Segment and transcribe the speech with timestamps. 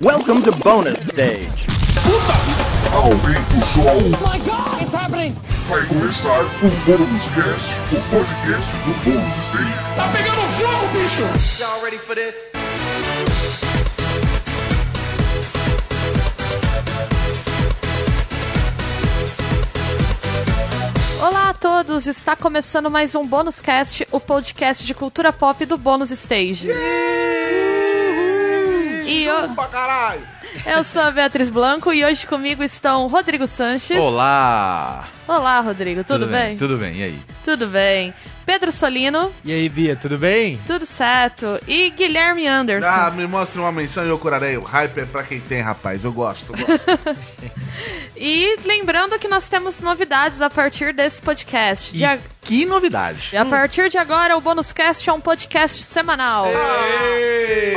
[0.00, 1.66] Welcome to bonus stage.
[2.92, 5.36] Aumenta o som, my god, it's happening!
[5.68, 9.94] vai começar o Bônus Cast, o podcast do Bônus Stage.
[9.94, 11.62] Tá pegando fogo, bicho!
[11.62, 12.34] Y'all ready for this?
[21.22, 25.78] Olá a todos, está começando mais um Bônus Cast, o podcast de cultura pop do
[25.78, 26.66] Bônus Stage.
[29.06, 30.26] E eu, Pra caralho!
[30.66, 33.98] eu sou a Beatriz Blanco e hoje comigo estão Rodrigo Sanches.
[33.98, 35.04] Olá!
[35.26, 36.56] Olá, Rodrigo, tudo, bem?
[36.58, 37.18] Tudo bem, e aí?
[37.44, 38.12] Tudo bem.
[38.44, 40.60] Pedro Solino, E aí, Bia, tudo bem?
[40.66, 41.58] tudo certo.
[41.66, 42.86] E Guilherme Anderson.
[42.86, 44.58] Ah, me mostre uma menção e eu curarei.
[44.58, 46.04] O hype é pra quem tem, rapaz.
[46.04, 46.52] Eu gosto.
[46.52, 47.24] Eu gosto.
[48.16, 51.92] E lembrando que nós temos novidades a partir desse podcast.
[51.96, 53.36] De a- Que novidade!
[53.36, 56.46] A partir de agora, o Bônus Cast é um podcast semanal.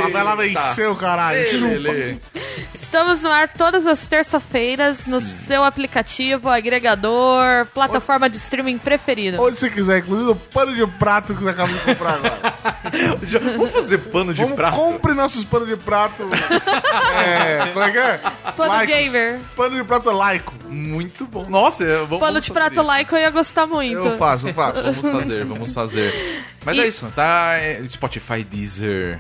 [0.05, 1.43] A Bela venceu, caralho.
[1.49, 2.19] Chupa.
[2.87, 9.41] Estamos no ar todas as terça-feiras no seu aplicativo, agregador, plataforma de streaming preferido.
[9.41, 12.53] Onde você quiser, inclusive o pano de prato que você acaba de comprar agora.
[13.27, 14.75] Já- Vamos fazer pano de Vamos, prato?
[14.77, 16.23] compre nossos panos de prato.
[17.25, 18.19] é, como é que é?
[18.55, 18.95] Pano Likes.
[19.11, 19.39] gamer.
[19.55, 20.53] Pano de prato laico.
[20.69, 21.45] Muito bom.
[21.49, 22.83] Nossa, eu- vamos Pano de prato isso.
[22.83, 23.97] laico eu ia gostar muito.
[23.97, 24.81] Eu faço, eu faço.
[24.81, 26.43] Vamos fazer, vamos fazer.
[26.63, 27.51] Mas E- é isso, tá?
[27.57, 29.19] É Spotify, Deezer,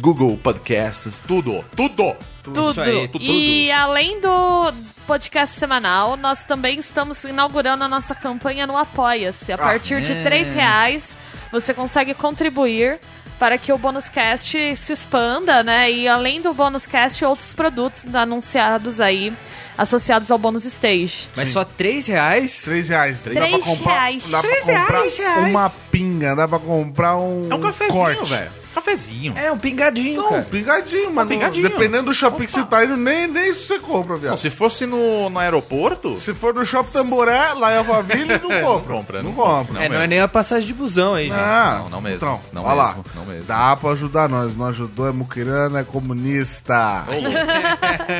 [0.00, 2.16] Google Podcasts, tudo, tudo!
[2.42, 2.70] Tudo.
[2.70, 3.22] Isso aí, tudo.
[3.24, 4.72] E além do
[5.06, 9.52] podcast semanal, nós também estamos inaugurando a nossa campanha no Apoia-se.
[9.52, 10.22] A partir de é.
[10.22, 11.14] R$ reais
[11.52, 12.98] você consegue contribuir
[13.38, 15.90] para que o Bônus Cast se expanda, né?
[15.90, 19.32] E além do Bônus Cast, outros produtos anunciados aí,
[19.76, 21.28] associados ao Bônus Stage.
[21.36, 22.62] Mas só 3 reais?
[22.62, 23.20] Três reais.
[23.22, 24.30] dá Três pra comprar, reais.
[24.30, 25.50] Dá pra Três comprar reais, reais.
[25.50, 26.34] uma pinga.
[26.34, 28.24] Dá pra comprar um É um cafezinho, corte.
[28.30, 28.50] velho.
[28.78, 29.34] Cafezinho.
[29.36, 30.42] É, um pingadinho, Não, cara.
[30.50, 31.28] pingadinho, mano.
[31.28, 31.68] pingadinho.
[31.68, 34.30] Dependendo do shopping que você tá indo, nem, nem isso você compra, viado.
[34.32, 38.40] Não, se fosse no, no aeroporto, Se for no Shopping Tamboré, lá em Alphaville, não
[38.62, 38.94] compra.
[38.94, 39.84] compra, Não não compra.
[39.84, 41.38] é, não é nem a passagem de busão aí, gente.
[41.38, 42.16] Ah, Não, não mesmo.
[42.18, 43.12] Então, Não olha mesmo, lá.
[43.14, 43.44] não mesmo.
[43.46, 44.54] Dá pra ajudar nós.
[44.56, 47.04] Não ajudou, é muquirana, é comunista.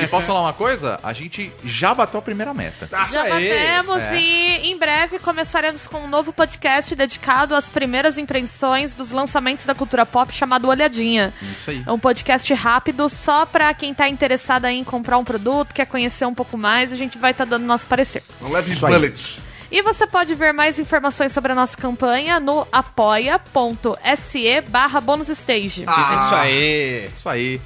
[0.03, 0.99] e posso falar uma coisa?
[1.03, 2.87] A gente já bateu a primeira meta.
[3.11, 9.11] Já batemos e em breve começaremos com um novo podcast dedicado às primeiras impressões dos
[9.11, 11.33] lançamentos da cultura pop chamado Olhadinha.
[11.41, 11.83] Isso aí.
[11.85, 15.85] É um podcast rápido só pra quem tá interessado aí em comprar um produto, quer
[15.85, 18.23] conhecer um pouco mais, a gente vai estar dando nosso parecer.
[18.41, 19.41] Não leve bullet.
[19.71, 25.85] E você pode ver mais informações sobre a nossa campanha no apoia.se barra bonusstage.
[25.87, 27.09] É isso aí.
[27.15, 27.61] Isso aí.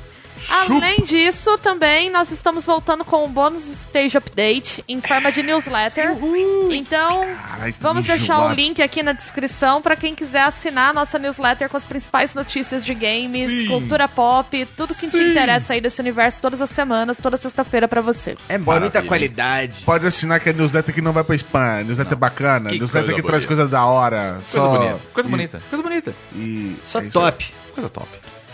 [0.49, 6.15] Além disso, também nós estamos voltando com o Bônus Stage Update em forma de newsletter.
[6.71, 8.55] Então, Caralho, vamos deixar o enjoado.
[8.55, 12.83] link aqui na descrição para quem quiser assinar a nossa newsletter com as principais notícias
[12.85, 13.67] de games, Sim.
[13.67, 15.31] cultura pop, tudo que te Sim.
[15.31, 18.35] interessa aí desse universo todas as semanas, toda sexta-feira para você.
[18.49, 19.03] É muita Maravilha.
[19.07, 19.81] qualidade.
[19.81, 21.83] Pode assinar que é newsletter que não vai pra spam.
[21.83, 22.69] Newsletter bacana.
[22.69, 23.47] Que newsletter coisa que traz bonita.
[23.47, 24.33] coisa da hora.
[24.33, 24.77] Coisa só...
[24.77, 24.99] bonita.
[25.13, 25.61] Coisa e- bonita.
[25.69, 26.13] Coisa bonita.
[26.35, 26.75] E...
[26.83, 27.53] Só é top.
[27.73, 28.07] Coisa top.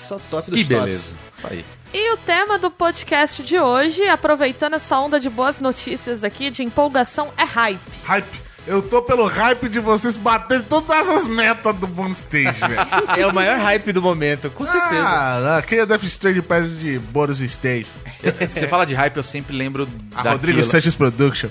[0.10, 0.84] Só top dos Que tops.
[0.84, 1.16] beleza.
[1.38, 1.66] Isso aí.
[1.94, 6.64] E o tema do podcast de hoje, aproveitando essa onda de boas notícias aqui, de
[6.64, 7.80] empolgação, é hype.
[8.06, 8.50] Hype.
[8.66, 12.88] Eu tô pelo hype de vocês baterem todas as metas do Bonus Stage, velho.
[13.18, 15.04] É o maior hype do momento, com certeza.
[15.04, 17.86] Ah, quem é Death Stranding pede de Bonus Stage?
[18.50, 20.34] Você fala de hype, eu sempre lembro A daquilo...
[20.34, 21.50] Rodrigo Sanches Production.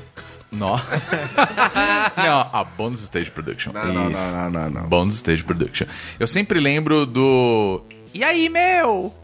[0.51, 0.81] Não.
[2.17, 3.73] não, a Bonus Stage Production.
[3.73, 4.21] Não, não, Isso.
[4.21, 4.89] não, não, não, não.
[4.89, 5.87] Bonus Stage Production.
[6.19, 7.83] Eu sempre lembro do...
[8.15, 9.15] E aí, meu?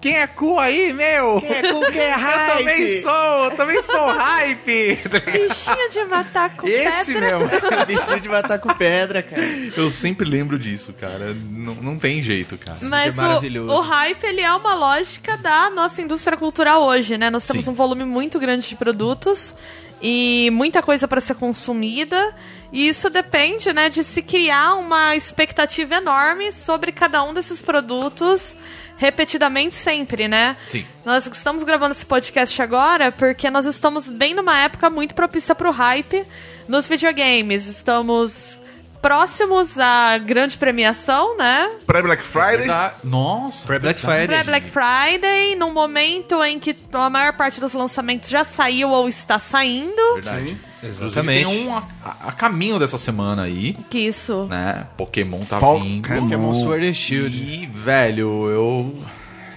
[0.00, 1.40] Quem é cool aí, meu?
[1.40, 2.58] Quem é cool, quem é Eu hype?
[2.58, 4.98] também sou, eu também sou hype.
[5.32, 7.38] Bichinho de matar com Esse pedra.
[7.40, 7.60] mesmo.
[7.84, 9.42] Deixou de matar com pedra, cara.
[9.76, 11.34] Eu sempre lembro disso, cara.
[11.50, 12.78] Não, não tem jeito, cara.
[12.82, 13.72] Mas é maravilhoso.
[13.72, 17.28] o, o hype, ele é uma lógica da nossa indústria cultural hoje, né?
[17.28, 17.72] Nós temos Sim.
[17.72, 19.52] um volume muito grande de produtos
[20.00, 22.32] e muita coisa para ser consumida.
[22.72, 28.54] E isso depende, né, de se criar uma expectativa enorme sobre cada um desses produtos
[28.98, 30.56] repetidamente sempre, né?
[30.66, 30.84] Sim.
[31.04, 35.70] Nós estamos gravando esse podcast agora porque nós estamos bem numa época muito propícia pro
[35.70, 36.24] hype
[36.68, 37.66] nos videogames.
[37.66, 38.60] Estamos
[39.00, 41.70] próximos à grande premiação, né?
[41.86, 42.58] Pré-Black Friday.
[42.58, 42.94] Verdade.
[43.04, 43.66] Nossa.
[43.66, 44.26] Pré-Black Friday.
[44.26, 49.08] Pra Black Friday, num momento em que a maior parte dos lançamentos já saiu ou
[49.08, 50.14] está saindo.
[50.14, 50.56] Verdade.
[50.82, 51.40] Exatamente.
[51.42, 51.82] Inclusive, Tem um a,
[52.28, 54.46] a- caminho dessa semana aí, Que isso.
[54.48, 54.86] né?
[54.96, 55.80] Pokémon tá Pokémon.
[55.80, 56.08] vindo.
[56.22, 57.36] Pokémon Sword and Shield.
[57.36, 58.98] E, velho, eu...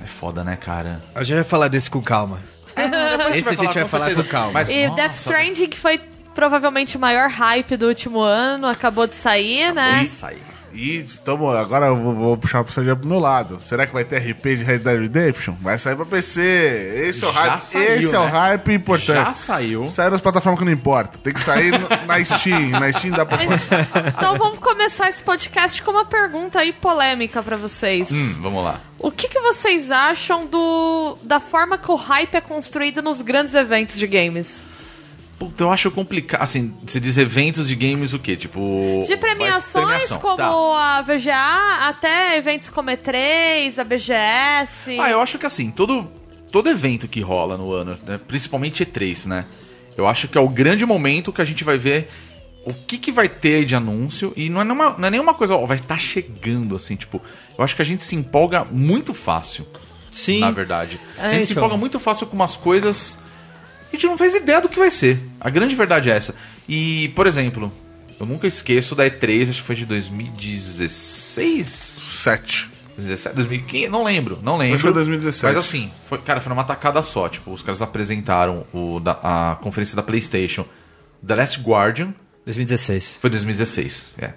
[0.04, 1.02] É foda, né, cara?
[1.14, 2.42] A gente vai falar desse com calma.
[3.36, 4.24] Esse a gente vai com falar certeza.
[4.28, 4.52] com calma.
[4.54, 6.02] Mas, E nossa, Death Stranding, que foi
[6.34, 10.04] provavelmente o maior hype do último ano, acabou de sair, né?
[10.04, 10.38] Isso aí.
[10.74, 13.60] E tamo, agora eu vou, vou puxar pro sardinha pro meu lado.
[13.60, 15.54] Será que vai ter RP de Red Dead Redemption?
[15.54, 16.42] Vai sair pra PC.
[17.08, 17.62] Esse é o Já hype.
[17.62, 18.30] saiu, esse é o né?
[18.32, 19.26] hype importante.
[19.26, 19.88] Já saiu.
[19.88, 21.18] Saiu nas plataformas que não importa.
[21.18, 21.74] Tem que sair
[22.08, 22.70] na Steam.
[22.70, 23.54] Na Steam dá pra pôr.
[24.18, 28.10] Então vamos começar esse podcast com uma pergunta aí polêmica pra vocês.
[28.10, 28.80] Hum, vamos lá.
[28.98, 33.54] O que, que vocês acham do da forma que o hype é construído nos grandes
[33.56, 34.72] eventos de games?
[35.42, 36.44] Puta, eu acho complicado.
[36.44, 38.36] Assim, você diz eventos de games o quê?
[38.36, 39.04] Tipo.
[39.08, 40.98] De premiações premiação, como tá.
[40.98, 45.00] a VGA, até eventos como E3, a BGS.
[45.00, 46.08] Ah, eu acho que assim, todo,
[46.52, 49.48] todo evento que rola no ano, né, principalmente E3, né?
[49.98, 52.08] Eu acho que é o grande momento que a gente vai ver
[52.64, 54.32] o que, que vai ter de anúncio.
[54.38, 57.20] E não é nenhuma, não é nenhuma coisa, ó, vai estar chegando, assim, tipo.
[57.58, 59.66] Eu acho que a gente se empolga muito fácil,
[60.12, 60.42] Sim.
[60.42, 61.00] na verdade.
[61.18, 61.64] É, a gente se então.
[61.64, 63.18] empolga muito fácil com umas coisas.
[63.92, 65.20] A gente não faz ideia do que vai ser.
[65.40, 66.34] A grande verdade é essa.
[66.68, 67.72] E, por exemplo,
[68.20, 71.68] eu nunca esqueço da E3, acho que foi de 2016.
[71.68, 72.70] 7.
[72.96, 74.76] 2017, 2015, não lembro, não lembro.
[74.76, 75.56] Acho que foi 2017.
[75.56, 77.28] Mas assim, foi, cara, foi numa tacada só.
[77.28, 80.66] Tipo, os caras apresentaram o, da, a conferência da PlayStation.
[81.26, 82.14] The Last Guardian
[82.46, 83.18] 2016.
[83.20, 84.34] foi 2016, é.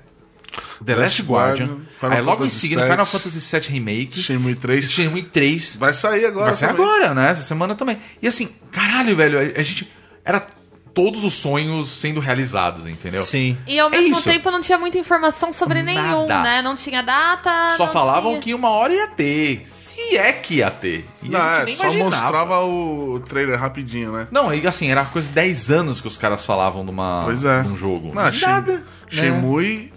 [0.85, 1.67] The Last Last Guardian.
[1.67, 4.21] Guardian, Final aí logo em Fantasy seguida, VII, Final Fantasy VII Remake.
[4.23, 4.91] Shenmue 3.
[4.91, 5.77] Shenmue 3.
[5.77, 6.47] Vai sair agora.
[6.47, 6.85] Vai ser também.
[6.85, 7.31] agora, né?
[7.31, 7.99] Essa semana também.
[8.21, 9.91] E assim, caralho, velho, a, gente.
[10.25, 10.47] Era
[10.95, 13.21] todos os sonhos sendo realizados, entendeu?
[13.23, 13.59] Sim.
[13.67, 14.23] E ao É mesmo isso.
[14.23, 16.43] tempo não tinha muita informação sobre nenhum, Nada.
[16.43, 16.63] né?
[16.63, 17.75] Não tinha data.
[17.77, 18.43] Só não falavam tinha...
[18.43, 19.65] que uma hora ia ter.
[19.67, 21.05] Se é que ia ter.
[21.23, 22.11] E Não, a gente é, nem só imaginava.
[22.23, 24.29] mostrava o trailer rapidinho, né?
[24.31, 27.43] Não, e assim, era coisa de 10 anos que os caras falavam de, uma, Pois
[27.45, 27.63] é.
[27.63, 28.13] de um jogo.
[28.15, 28.87] Não, Shen- Nada.
[29.09, 29.93] Shenmue.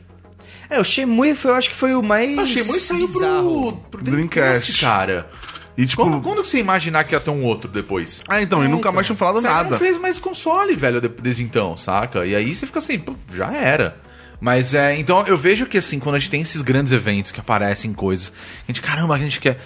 [0.69, 3.71] É, o Shenmue foi, eu acho que foi o mais Ah, Shenmue saiu bizarro.
[3.89, 4.81] pro, pro Dreamcast.
[4.81, 5.29] cara.
[5.77, 6.01] E tipo.
[6.03, 8.21] Quando, quando que você imaginar que ia ter um outro depois?
[8.27, 9.69] Ah, então, e nunca mais tinham falado Você nada.
[9.71, 12.25] não fez mais console, velho, de- desde então, saca?
[12.25, 13.97] E aí você fica assim, pô, já era.
[14.41, 17.39] Mas é, então eu vejo que assim, quando a gente tem esses grandes eventos que
[17.39, 18.31] aparecem coisas,
[18.67, 19.57] a gente, caramba, a gente quer.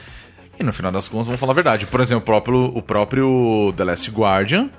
[0.59, 1.85] E no final das contas, vamos falar a verdade.
[1.87, 4.69] Por exemplo, o próprio, o próprio The Last Guardian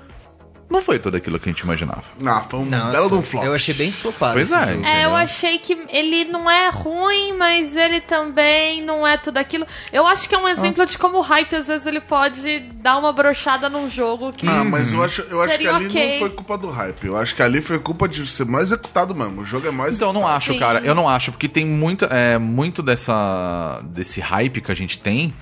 [0.69, 2.03] não foi tudo aquilo que a gente imaginava.
[2.19, 3.43] Não, foi um Nossa, belo de um flop.
[3.43, 4.33] Eu achei bem flopado.
[4.33, 4.71] Pois é.
[4.71, 4.85] jogo.
[4.85, 9.67] É, eu achei que ele não é ruim, mas ele também não é tudo aquilo.
[9.91, 12.97] Eu acho que é um exemplo de como o hype, às vezes, ele pode dar
[12.97, 14.47] uma brochada num jogo que.
[14.47, 16.11] Ah, mas eu acho, eu acho que ali ok.
[16.11, 17.05] não foi culpa do hype.
[17.05, 19.41] Eu acho que ali foi culpa de ser mal executado mesmo.
[19.41, 19.97] O jogo é mais.
[19.97, 20.59] Então, eu não acho, Sim.
[20.59, 20.79] cara.
[20.79, 25.33] Eu não acho, porque tem muita, é, muito dessa, desse hype que a gente tem.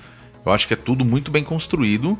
[0.44, 2.18] Eu acho que é tudo muito bem construído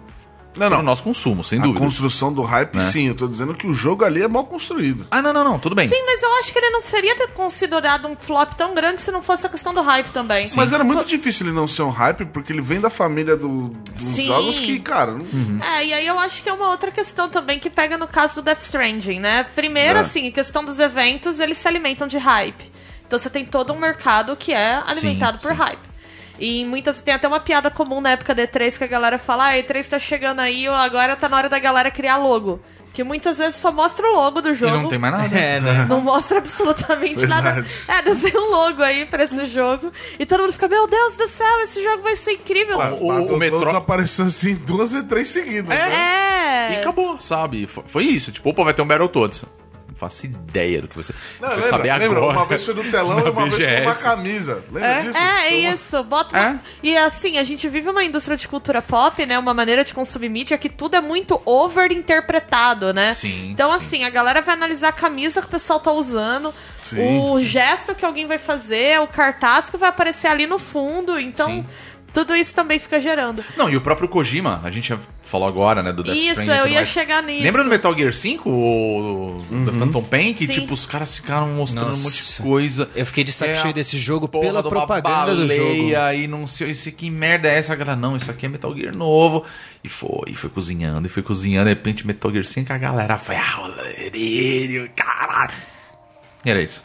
[0.55, 0.83] Não, para o não.
[0.85, 1.81] nosso consumo, sem A dúvida.
[1.85, 2.81] construção do hype, Né?
[2.83, 3.09] sim.
[3.09, 5.07] Eu tô dizendo que o jogo ali é mal construído.
[5.11, 5.89] Ah, não, não, não, tudo bem.
[5.89, 9.11] Sim, mas eu acho que ele não seria ter considerado um flop tão grande se
[9.11, 10.47] não fosse a questão do hype também.
[10.55, 13.69] Mas era muito difícil ele não ser um hype, porque ele vem da família do-
[13.69, 14.27] dos Sim.
[14.27, 15.13] jogos que, cara.
[15.13, 15.59] não- Uhum.
[15.63, 18.37] É, e aí eu acho que é uma outra questão também que pega no caso
[18.37, 19.45] do Death Stranding, né?
[19.55, 20.01] Primeiro, É.
[20.01, 22.71] assim, a questão dos eventos, eles se alimentam de hype.
[23.07, 25.59] Então você tem todo um mercado que é alimentado Sim, por sim.
[25.63, 25.92] hype.
[26.45, 29.45] E muitas tem até uma piada comum na época da E3 que a galera fala:
[29.45, 32.61] ah, a E3 tá chegando aí, agora tá na hora da galera criar logo.
[32.93, 34.77] Que muitas vezes só mostra o logo do E jogo.
[34.77, 35.29] não tem mais nada.
[35.39, 35.87] É, né?
[35.89, 37.53] Não mostra absolutamente nada.
[37.53, 37.75] Verdade.
[37.89, 39.93] É, desenha um logo aí pra esse jogo.
[40.19, 42.75] E todo mundo fica, meu Deus do céu, esse jogo vai ser incrível.
[42.77, 45.69] o- Battletoads o Metro- apareceu assim duas vezes, três seguidas.
[45.71, 46.69] né?
[46.71, 46.73] É.
[46.75, 47.67] E acabou, sabe?
[47.67, 48.31] Foi, foi isso.
[48.33, 49.45] Tipo, opa, vai ter um Battletoads.
[50.03, 51.15] Não faço ideia do que você.
[51.41, 52.19] Não, lembra, saber lembra?
[52.19, 52.39] agora.
[52.39, 54.03] Uma vez foi no telão e uma vez foi uma BGS.
[54.03, 54.65] camisa.
[54.73, 55.03] Lembra É?
[55.03, 55.19] disso?
[55.19, 56.03] É, é uma- isso.
[56.05, 56.61] Bota uma- É?
[56.83, 59.39] E assim, a gente vive uma indústria de cultura pop, né?
[59.39, 61.41] Uma maneira de consumir mídia que tudo é muito
[62.07, 63.15] over-interpretado, né?
[63.15, 63.77] Sim, Então, sim.
[63.77, 67.19] assim, a galera vai analisar a camisa que o pessoal tá usando, Sim.
[67.21, 71.19] o gesto que alguém vai fazer, o cartaz que vai aparecer ali no fundo.
[71.19, 71.65] Então, Sim.
[72.13, 73.43] Tudo isso também fica gerando.
[73.57, 76.61] Não, e o próprio Kojima, a gente já falou agora, né, do Death Isso, Stranding
[76.61, 76.89] eu ia mais.
[76.89, 77.43] chegar nisso.
[77.43, 80.53] Lembra do Metal Gear 5, o da Phantom Pain, que Sim.
[80.53, 82.43] tipo, os caras ficaram mostrando um monte de Nossa.
[82.43, 82.91] coisa.
[82.95, 85.91] Eu fiquei de saco É cheio desse jogo pela propaganda do jogo.
[86.15, 87.97] E não sei, isso que merda é essa, galera?
[87.97, 89.45] Não, isso aqui é Metal Gear novo.
[89.83, 93.19] E foi, e foi cozinhando, e foi cozinhando, de repente Metal Gear 5, a galera
[93.19, 93.71] foi, ah,
[94.95, 95.72] caralho.
[96.45, 96.85] E era isso.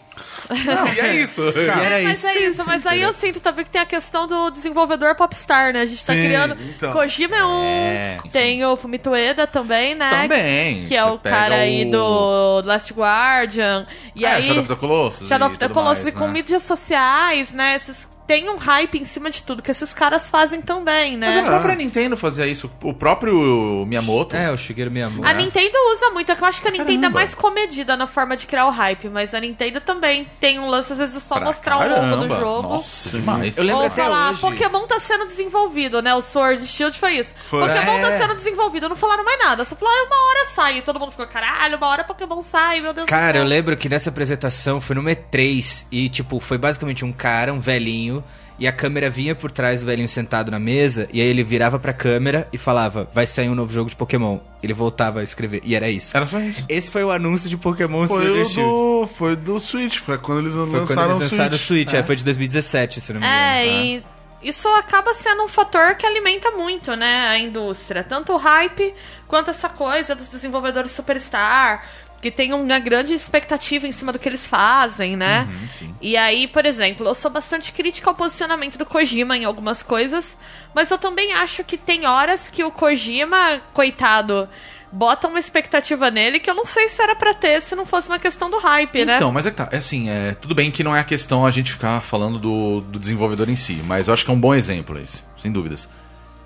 [0.66, 1.42] Não, e é isso.
[1.56, 2.28] E era mas isso.
[2.28, 5.82] é isso, mas aí eu sinto também que tem a questão do desenvolvedor popstar, né?
[5.82, 6.58] A gente tá Sim, criando.
[6.60, 6.92] então.
[6.94, 7.64] Kojima é um.
[7.64, 10.10] É, tem o Fumito Ueda também, né?
[10.24, 10.86] Também.
[10.86, 13.86] Que é o cara aí o- do Last Guardian.
[14.16, 14.44] E é, aí.
[14.44, 15.28] Shadow of the Colossus.
[15.28, 16.34] Shadow of the Colossus mais, e com né?
[16.34, 17.76] mídias sociais, né?
[17.76, 21.28] Esses tem um hype em cima de tudo que esses caras fazem também, né?
[21.28, 22.70] Mas a própria Nintendo fazia isso.
[22.84, 24.36] O próprio Miyamoto.
[24.36, 25.28] É, o Shigeru Miyamoto.
[25.28, 27.20] A Nintendo usa muito, é que eu acho que a Nintendo é Caramba.
[27.20, 30.92] mais comedida na forma de criar o hype, mas a Nintendo também tem um lance,
[30.92, 32.40] às vezes, só pra mostrar o logo do caramba.
[32.40, 32.68] jogo.
[32.74, 33.58] Nossa, demais.
[33.58, 34.42] Eu lembro Ou até falar, hoje.
[34.42, 36.14] Pokémon tá sendo desenvolvido, né?
[36.14, 37.34] O Sword Shield foi isso.
[37.50, 37.62] Foi.
[37.62, 38.18] Pokémon tá É.
[38.18, 39.64] sendo desenvolvido, não falaram mais nada.
[39.64, 40.78] Só falaram, ah, uma hora sai.
[40.80, 43.42] E todo mundo ficou, caralho, uma hora Pokémon sai, meu Deus do Cara, céu.
[43.44, 47.60] eu lembro que nessa apresentação foi no E3 e, tipo, foi basicamente um cara, um
[47.60, 48.17] velhinho,
[48.60, 51.80] e a câmera vinha por trás do velhinho sentado na mesa, e aí ele virava
[51.80, 54.40] pra câmera e falava, vai sair um novo jogo de Pokémon.
[54.64, 56.16] Ele voltava a escrever, e era isso.
[56.16, 56.66] Era só isso.
[56.68, 58.70] Esse foi o anúncio de Pokémon Foi Sword o Shield.
[58.70, 61.90] do, foi do Switch, foi quando eles Foi lançaram, quando eles lançaram o Switch.
[61.90, 62.04] Switch, é.
[62.04, 63.40] foi de 2017, se não me engano.
[63.40, 64.04] É, e
[64.42, 68.04] isso acaba sendo um fator que alimenta muito, né, a indústria.
[68.04, 68.94] Tanto o hype
[69.28, 71.86] quanto essa coisa dos desenvolvedores superstar,
[72.22, 75.48] que tem uma grande expectativa em cima do que eles fazem, né?
[75.82, 75.96] Uhum.
[76.02, 80.36] E aí, por exemplo, eu sou bastante crítica ao posicionamento do Kojima em algumas coisas,
[80.74, 84.50] mas eu também acho que tem horas que o Kojima, coitado,
[84.92, 88.08] bota uma expectativa nele que eu não sei se era pra ter se não fosse
[88.08, 89.18] uma questão do hype, né?
[89.18, 89.70] Então, mas é que tá.
[89.72, 92.82] É assim, é, tudo bem que não é a questão a gente ficar falando do,
[92.82, 95.88] do desenvolvedor em si, mas eu acho que é um bom exemplo esse, sem dúvidas.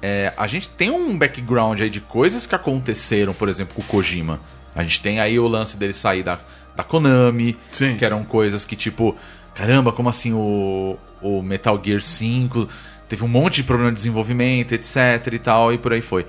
[0.02, 3.86] É, a gente tem um background aí de coisas que aconteceram, por exemplo, com o
[3.86, 4.42] Kojima.
[4.76, 6.40] A gente tem aí o lance dele sair da,
[6.76, 7.98] da Konami, Sim.
[7.98, 9.16] que eram coisas que, tipo,
[9.54, 12.68] caramba, como assim o, o Metal Gear 5
[13.10, 16.26] teve um monte de problema de desenvolvimento, etc e tal, e por aí foi.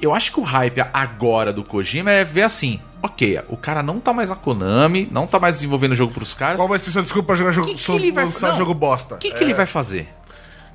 [0.00, 3.98] Eu acho que o hype agora do Kojima é ver assim, ok, o cara não
[4.00, 6.56] tá mais na Konami, não tá mais desenvolvendo jogo pros caras.
[6.58, 8.56] Qual vai ser sua desculpa pra jogar jogo, que que só vai- lançar não.
[8.56, 9.16] jogo bosta?
[9.16, 10.08] O que, que ele vai fazer?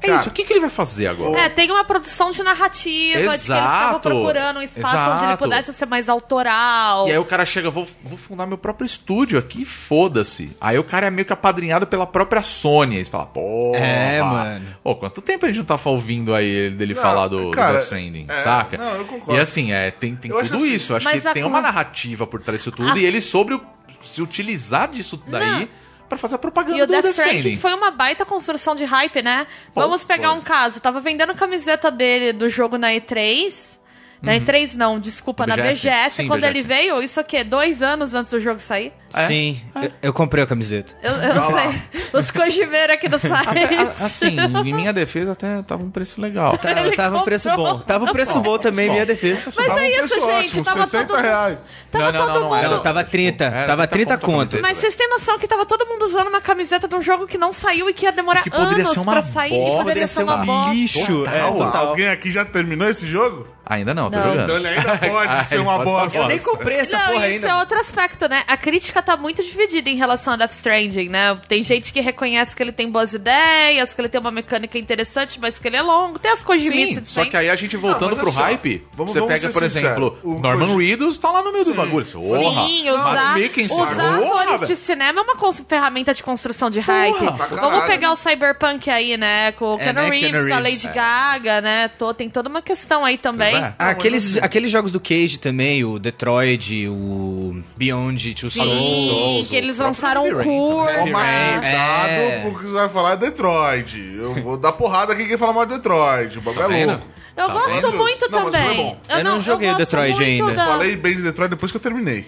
[0.02, 1.42] É Cara, isso, o que, que ele vai fazer agora?
[1.42, 4.00] É, tem uma produção de narrativa, de que eles estavam Exato.
[4.00, 5.44] procurando um espaço onde ele Exato.
[5.44, 7.06] pudesse ser mais autoral.
[7.08, 10.56] E aí o cara chega, vou, vou fundar meu próprio estúdio aqui, foda-se.
[10.62, 12.98] Aí o cara é meio que apadrinhado pela própria Sony.
[12.98, 13.78] Aí você fala, porra.
[13.80, 14.66] É, mano.
[14.82, 17.74] Pô, quanto tempo a gente não tava ouvindo aí dele Não, falar do, do cara,
[17.74, 18.78] Death Stranding, é, saca?
[18.78, 19.36] não, eu concordo.
[19.36, 20.94] E assim, é, tem, tem Eu tudo acho assim, isso.
[20.94, 23.62] Eu acho que tem uma narrativa por trás disso tudo A- e ele sobre o-
[24.02, 25.70] se utilizar disso daí
[26.10, 27.60] pra fazer a propaganda E o do Death Death Stranding Stranding.
[27.62, 29.48] foi uma baita construção de hype, né?
[29.74, 30.38] Pô, Vamos pegar foi.
[30.40, 30.82] um caso.
[30.82, 33.78] Tava vendendo camiseta dele do jogo na E3.
[34.22, 35.88] Na E3 não, desculpa, na BGS.
[35.88, 36.16] BGS.
[36.18, 36.58] Sim, quando BGS.
[36.60, 38.92] ele veio, isso aqui, dois anos antes do jogo sair?
[39.14, 39.26] É?
[39.28, 40.94] Sim, eu, eu comprei a camiseta.
[41.02, 42.00] Eu, eu sei.
[42.14, 43.48] Os Kojimeiros aqui do site.
[44.00, 46.58] A- Assim, em minha defesa até tava um preço legal.
[46.58, 47.74] Tava, Ele tava um preço comprou.
[47.76, 47.80] bom.
[47.80, 48.94] Tava um preço bom também, bom.
[48.94, 49.42] minha defesa.
[49.46, 50.46] Mas Tava um é isso, preço gente.
[50.50, 51.58] ótimo, tava 70 todo reais.
[51.92, 52.72] Tava Não, não, todo não, não mundo.
[52.76, 53.44] Não, tava 30.
[53.46, 54.60] Era tava 30 30 conto.
[54.62, 57.38] Mas vocês têm noção que tava todo mundo usando uma camiseta de um jogo que
[57.38, 59.50] não saiu e que ia demorar Que poderia anos pra sair?
[59.50, 59.56] bosta.
[59.56, 60.74] e poderia Poderia ser uma um bosta.
[60.74, 61.26] lixo.
[61.26, 61.56] É, Total.
[61.58, 61.88] total.
[61.88, 63.48] Alguém aqui já terminou esse jogo?
[63.66, 64.26] Ainda não, tô Não.
[64.26, 64.44] jogando.
[64.46, 66.18] Então ele ainda pode ser uma pode ser uma bosta.
[66.18, 67.50] Eu nem comprei essa não, porra isso ainda.
[67.50, 68.44] é outro aspecto, né?
[68.48, 71.40] A crítica tá muito dividida em relação a Death Stranding, né?
[71.48, 75.40] Tem gente que reconhece que ele tem boas ideias, que ele tem uma mecânica interessante,
[75.40, 76.20] mas que ele é longo.
[76.20, 79.14] Tem as Sim, de só que aí a gente voltando pro é só, hype, vamos-
[79.14, 82.06] você vamos pega, por sincero, exemplo, o Norman Reedus tá lá no meio do bagulho.
[82.06, 83.38] Porra, Sim, usar,
[83.70, 85.36] usar atores de cinema é uma
[85.68, 87.20] ferramenta de construção de hype.
[87.50, 89.52] Vamos pegar o Cyberpunk aí, né?
[89.54, 90.84] Com o É, Keanu né, Reeves, Keanu com a Reeves.
[90.84, 91.88] Lady Gaga, né?
[91.98, 93.56] Tô, tem toda uma questão aí também.
[93.56, 93.74] É.
[93.78, 98.50] Ah, aqueles, aqueles jogos do Cage também, o Detroit, o Beyond Two
[98.96, 100.44] Sim, que eles lançaram um É.
[100.44, 103.98] cuidado porque você vai falar Detroit.
[104.18, 106.38] Eu vou dar porrada aqui quem fala mal de Detroit.
[106.38, 106.90] O bagulho Tá é vendo?
[106.92, 107.06] louco.
[107.38, 107.98] Eu Tá gosto vendo?
[107.98, 108.68] muito Não, mas também.
[108.76, 108.98] foi bom.
[109.10, 110.54] Eu não joguei o gosto Detroit ainda.
[110.54, 112.26] da- Falei bem de Detroit depois que eu terminei.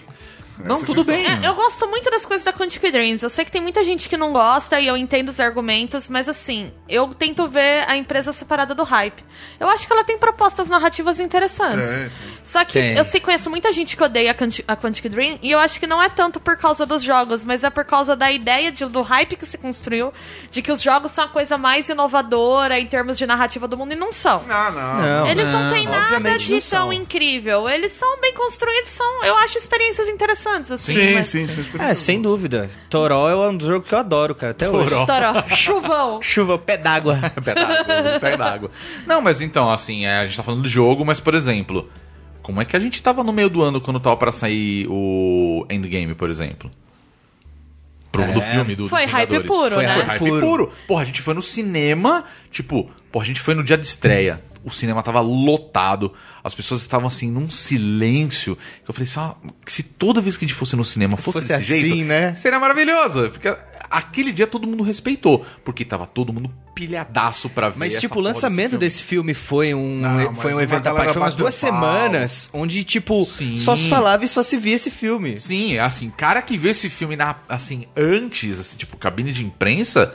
[0.58, 1.14] Não, Essa tudo questão.
[1.14, 1.44] bem.
[1.44, 3.22] É, eu gosto muito das coisas da Quantic Dreams.
[3.22, 6.28] Eu sei que tem muita gente que não gosta e eu entendo os argumentos, mas
[6.28, 9.24] assim, eu tento ver a empresa separada do hype.
[9.58, 11.78] Eu acho que ela tem propostas narrativas interessantes.
[11.80, 12.12] Tem.
[12.44, 12.96] Só que Tem.
[12.96, 15.80] eu sei, conheço muita gente que odeia a Quantic, a Quantic Dream e eu acho
[15.80, 18.84] que não é tanto por causa dos jogos, mas é por causa da ideia de-
[18.86, 20.12] do hype que se construiu,
[20.50, 23.92] de que os jogos são a coisa mais inovadora em termos de narrativa do mundo
[23.92, 24.42] e não são.
[24.44, 25.02] Não, não.
[25.02, 25.26] Não.
[25.26, 27.68] Eles não, têm nada de não tão incrível.
[27.68, 30.76] Eles são bem construídos, são, eu acho, experiências interessantes, assim.
[30.92, 31.64] Sim, mas- sim, sim.
[31.78, 32.68] É, sem dúvida.
[32.90, 34.90] Toró é um dos jogos que eu adoro, cara, até hoje.
[34.90, 36.20] Toró, chuvão.
[36.22, 37.18] Chuva, pé d'água.
[37.44, 38.70] Pé d'água, pé d'água.
[39.06, 41.88] Não, mas então, assim, é, a gente tá falando do jogo, mas, por exemplo,
[42.42, 45.66] como é que a gente tava no meio do ano quando tava pra sair o
[45.70, 46.70] Endgame, por exemplo?
[48.10, 49.94] Pro, Do filme do, Foi hype puro, Foi né?
[49.94, 50.40] Foi hype Puro.
[50.40, 50.72] puro.
[50.86, 54.38] Porra, a gente foi no cinema, tipo, porra, a gente foi no dia de estreia.
[54.64, 56.12] O cinema tava lotado,
[56.44, 58.56] as pessoas estavam assim, num silêncio.
[58.86, 59.34] Eu falei assim, ah,
[59.66, 62.34] se toda vez que a gente fosse no cinema fosse, Fosse desse assim, jeito, né?
[62.34, 63.30] seria maravilhoso.
[63.30, 63.54] Porque
[63.90, 67.78] aquele dia todo mundo respeitou, porque tava todo mundo pilhadaço pra ver.
[67.78, 68.84] Mas, tipo, o lançamento filme.
[68.84, 71.12] desse filme foi um, Não, foi um evento à parte.
[71.12, 71.70] Foi umas duas pau.
[71.70, 73.56] semanas onde, tipo, Sim.
[73.56, 75.38] só se falava e só se via esse filme.
[75.38, 79.44] Sim, é assim, cara que vê esse filme na, assim, antes, assim, tipo, cabine de
[79.44, 80.14] imprensa,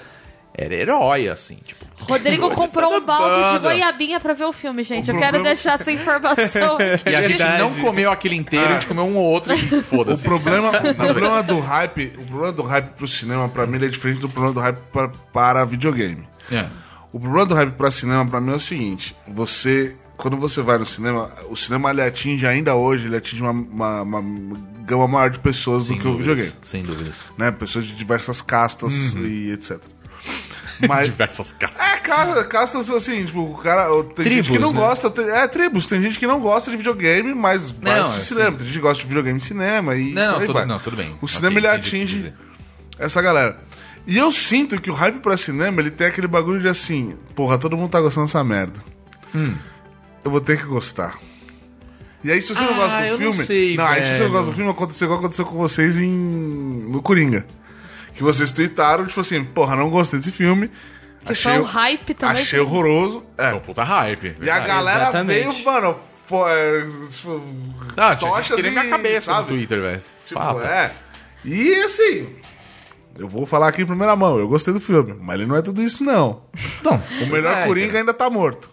[0.58, 1.86] era herói, assim, tipo.
[2.00, 5.10] Rodrigo comprou um balde de goiabinha pra ver o filme, gente.
[5.12, 6.78] O Eu quero deixar essa informação.
[7.06, 9.82] E a gente não comeu aquele inteiro, a gente comeu um ou outro e O
[9.84, 10.24] foda-se.
[10.24, 13.90] problema, o problema do hype, o problema do hype pro cinema, pra mim, ele é
[13.90, 16.28] diferente do problema do hype pra, para videogame.
[16.52, 16.66] É.
[17.12, 20.78] O problema do hype pra cinema, pra mim, é o seguinte: você, quando você vai
[20.78, 25.30] no cinema, o cinema ele atinge ainda hoje, ele atinge uma, uma, uma gama maior
[25.30, 26.60] de pessoas Sem do que o dúvidas, videogame.
[26.66, 27.26] Sem dúvidas.
[27.38, 27.52] Né?
[27.52, 29.24] Pessoas de diversas castas Uhum.
[29.26, 29.80] e etc.
[30.88, 31.80] Mas, Diversas casas.
[31.80, 33.88] é, ca- castas assim, tipo, o cara.
[34.16, 34.78] Tem gente Tribos, que não né?
[34.80, 35.22] gosta.
[35.24, 35.88] é, tribos.
[35.88, 38.52] Tem gente que não gosta de videogame, mas Não, assistir é, cinema.
[38.52, 38.58] sim.
[38.58, 40.14] Tem gente que gosta de videogame de cinema e.
[40.14, 40.66] Não, tudo- vai.
[40.66, 41.16] não, tudo bem.
[41.20, 42.34] O cinema ele entendi o que você atinge
[43.00, 43.58] essa galera.
[44.06, 47.58] E eu sinto que o hype pra cinema ele tem aquele bagulho de assim, porra,
[47.58, 48.80] todo mundo tá gostando dessa merda.
[49.36, 49.56] Hum.
[50.24, 51.18] Eu vou ter que gostar.
[52.24, 53.44] E aí, se você não Ah, gosta do eu não filme.
[53.46, 56.10] sei, aí se você não gosta do filme, aconteceu igual aconteceu com vocês em.
[56.12, 57.46] no Coringa.
[58.18, 60.70] Que vocês tweetaram, tipo assim, porra, não gostei desse filme.
[61.26, 62.42] Que foi um hype também.
[62.42, 63.24] Achei horroroso.
[63.38, 63.52] É.
[63.54, 64.36] Pô, puta hype.
[64.42, 65.50] E a galera Exatamente.
[65.54, 65.96] veio, mano,
[66.48, 67.44] é, tipo,
[67.96, 69.42] Ah, tinha tochas minha cabeça sabe?
[69.42, 70.02] no Twitter, velho.
[70.26, 70.66] Tipo, Fato.
[70.66, 70.92] é.
[71.46, 72.36] E assim,
[73.20, 75.62] eu vou falar aqui em primeira mão, eu gostei do filme, mas ele não é
[75.62, 76.42] tudo isso, não.
[76.84, 78.00] Não, O melhor é, Coringa cara.
[78.00, 78.72] ainda tá morto.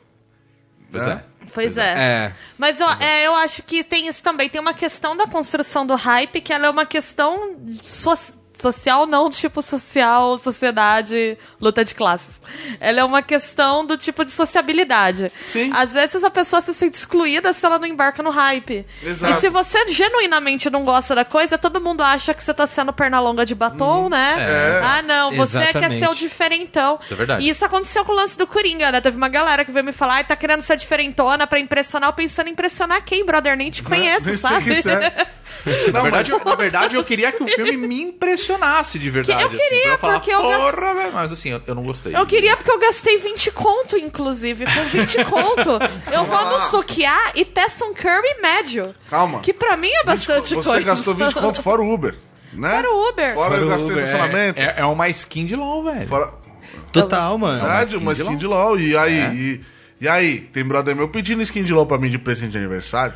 [0.90, 1.12] Pois né?
[1.30, 1.34] é.
[1.52, 1.94] Pois é.
[1.96, 2.32] É.
[2.58, 4.48] Mas eu, é, eu acho que tem isso também.
[4.48, 9.28] Tem uma questão da construção do hype, que ela é uma questão so- social, não
[9.30, 12.40] tipo social, sociedade, luta de classes.
[12.80, 15.30] Ela é uma questão do tipo de sociabilidade.
[15.46, 15.70] Sim.
[15.74, 18.86] Às vezes a pessoa se sente excluída se ela não embarca no hype.
[19.02, 19.32] Exato.
[19.32, 22.92] E se você genuinamente não gosta da coisa, todo mundo acha que você tá sendo
[22.92, 24.36] pernalonga de batom, né?
[24.38, 24.80] É.
[24.82, 26.00] Ah, não, você quer Exatamente.
[26.00, 26.98] ser o diferentão.
[27.02, 27.44] Isso é verdade.
[27.44, 29.00] E isso aconteceu com o lance do Coringa, né?
[29.00, 32.10] Teve uma galera que veio me falar, ai, tá querendo ser diferentona pra impressionar.
[32.10, 33.56] Eu pensando em impressionar quem, brother?
[33.56, 35.12] Nem te conheço, Nem sei sabe?
[35.88, 35.90] é.
[35.90, 39.42] Na verdade, eu, na verdade, eu queria que o filme me impressionasse de verdade.
[39.42, 41.12] eu assim, queria, pra eu falar, porque eu porra, velho.
[41.12, 42.14] Mas assim, eu, eu não gostei.
[42.16, 44.64] Eu queria porque eu gastei 20 conto, inclusive.
[44.66, 45.70] Com 20 conto,
[46.12, 48.94] eu vou no Sukiá e peço um curry médio.
[49.08, 49.40] Calma.
[49.40, 50.80] Que pra mim é bastante Você coisa.
[50.80, 52.14] gastou 20 contos fora o Uber,
[52.52, 52.70] né?
[52.70, 53.34] Fora o Uber.
[53.34, 54.60] Fora, Fora eu o gastei Uber, estacionamento.
[54.60, 56.06] É, é uma skin de LOL, velho.
[56.06, 56.32] Fora...
[56.92, 57.58] Total, mano.
[57.58, 58.78] Verdade, uma skin de skin de LOL.
[58.78, 59.34] E aí, É.
[59.34, 59.60] e,
[60.00, 63.14] e aí, tem brother meu pedindo skin de LOL pra mim de presente de aniversário.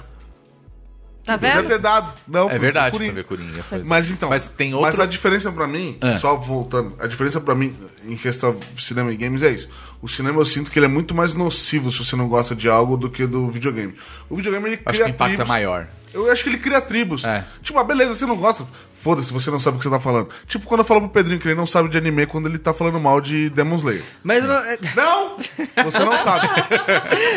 [1.28, 1.68] Tá Podia vendo?
[1.68, 2.14] ter dado.
[2.26, 3.14] Não, É foi verdade, pro pra Coringa.
[3.14, 3.64] ver Coringa.
[3.68, 3.88] pois é.
[3.88, 4.90] Mas então, Mas tem outro...
[4.90, 6.16] mas a diferença pra mim, É.
[6.16, 9.68] só voltando, a diferença pra mim em questão de cinema e games é isso.
[10.00, 12.68] O cinema eu sinto que ele é muito mais nocivo se você não gosta de
[12.68, 13.94] algo do que do videogame.
[14.30, 15.44] O videogame ele Acho que o impacto tribos.
[15.44, 15.88] é maior.
[16.14, 17.24] Eu acho que ele cria tribos.
[17.24, 17.44] É.
[17.62, 18.66] Tipo, ah, beleza, você não gosta.
[19.00, 20.28] Foda-se, você não sabe o que você tá falando.
[20.46, 22.72] Tipo, quando eu falo pro Pedrinho que ele não sabe de anime quando ele tá
[22.72, 24.02] falando mal de Demon Slayer.
[24.24, 25.36] Mas não, é- Não!
[25.84, 26.48] Você não sabe.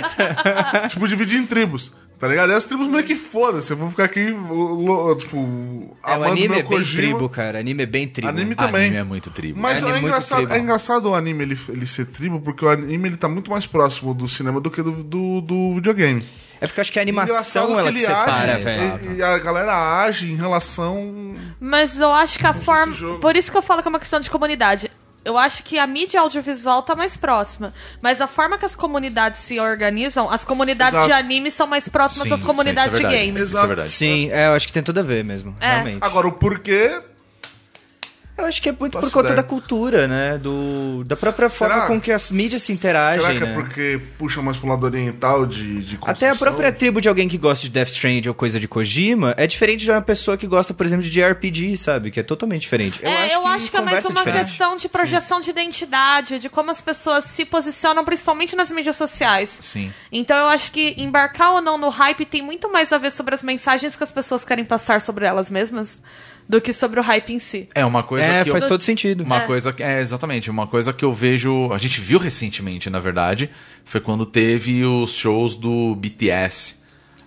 [0.89, 1.91] tipo, dividir em tribos.
[2.21, 2.51] Tá ligado?
[2.51, 3.71] E as tribos meio que foda-se.
[3.73, 5.37] Eu vou ficar aqui, lo- tipo,
[6.05, 7.01] é, o anime meu é bem Kojima.
[7.01, 7.57] tribo, cara.
[7.59, 8.29] Anime é bem tribo.
[8.29, 8.81] Anime também.
[8.83, 9.59] Anime é muito tribo.
[9.59, 10.55] Mas Anime é, é engraçado, tribal.
[10.55, 13.65] é engraçado o anime ele, ele ser tribo, porque o anime ele tá muito mais
[13.65, 16.23] próximo do cinema do que do, do, do videogame.
[16.61, 19.13] É porque eu acho que a animação ela ele que separa, age, velho.
[19.13, 21.35] E, e a galera age em relação.
[21.59, 22.95] Mas eu acho que a forma.
[23.19, 24.91] Por isso que eu falo que é uma questão de comunidade.
[25.23, 27.73] Eu acho que a mídia audiovisual tá mais próxima.
[28.01, 31.07] Mas a forma que as comunidades se organizam, as comunidades Exato.
[31.07, 33.41] de anime são mais próximas Sim, das sim, comunidades isso é de games.
[33.41, 33.67] Isso é Exato.
[33.67, 33.89] verdade.
[33.91, 35.71] Sim, é, eu acho que tem tudo a ver mesmo, É.
[35.73, 35.99] realmente.
[36.01, 37.01] Agora, o porquê.
[38.37, 39.41] Eu acho que é muito por Faço conta ideia.
[39.41, 40.37] da cultura, né?
[40.37, 41.69] Do, da própria Será?
[41.75, 43.51] forma com que as mídias se interagem, será que né?
[43.51, 47.27] é porque puxa mais pro lado oriental de, de Até a própria tribo de alguém
[47.27, 50.47] que gosta de Death Strand ou coisa de Kojima é diferente de uma pessoa que
[50.47, 52.09] gosta, por exemplo, de JRPG, sabe?
[52.09, 52.99] Que é totalmente diferente.
[53.05, 54.45] é, eu acho que é mais uma diferente.
[54.45, 59.57] questão de projeção de identidade, de como as pessoas se posicionam, principalmente nas mídias sociais.
[59.61, 59.91] Sim.
[60.11, 63.35] Então eu acho que embarcar ou não no hype tem muito mais a ver sobre
[63.35, 66.01] as mensagens que as pessoas querem passar sobre elas mesmas
[66.47, 67.67] do que sobre o hype em si.
[67.73, 69.23] É uma coisa É, que eu- faz todo sentido.
[69.23, 69.45] Uma É.
[69.47, 69.81] coisa que.
[69.81, 70.49] É, exatamente.
[70.49, 71.71] Uma coisa que eu vejo.
[71.71, 73.49] A gente viu recentemente, na verdade.
[73.85, 76.80] Foi quando teve os shows do BTS.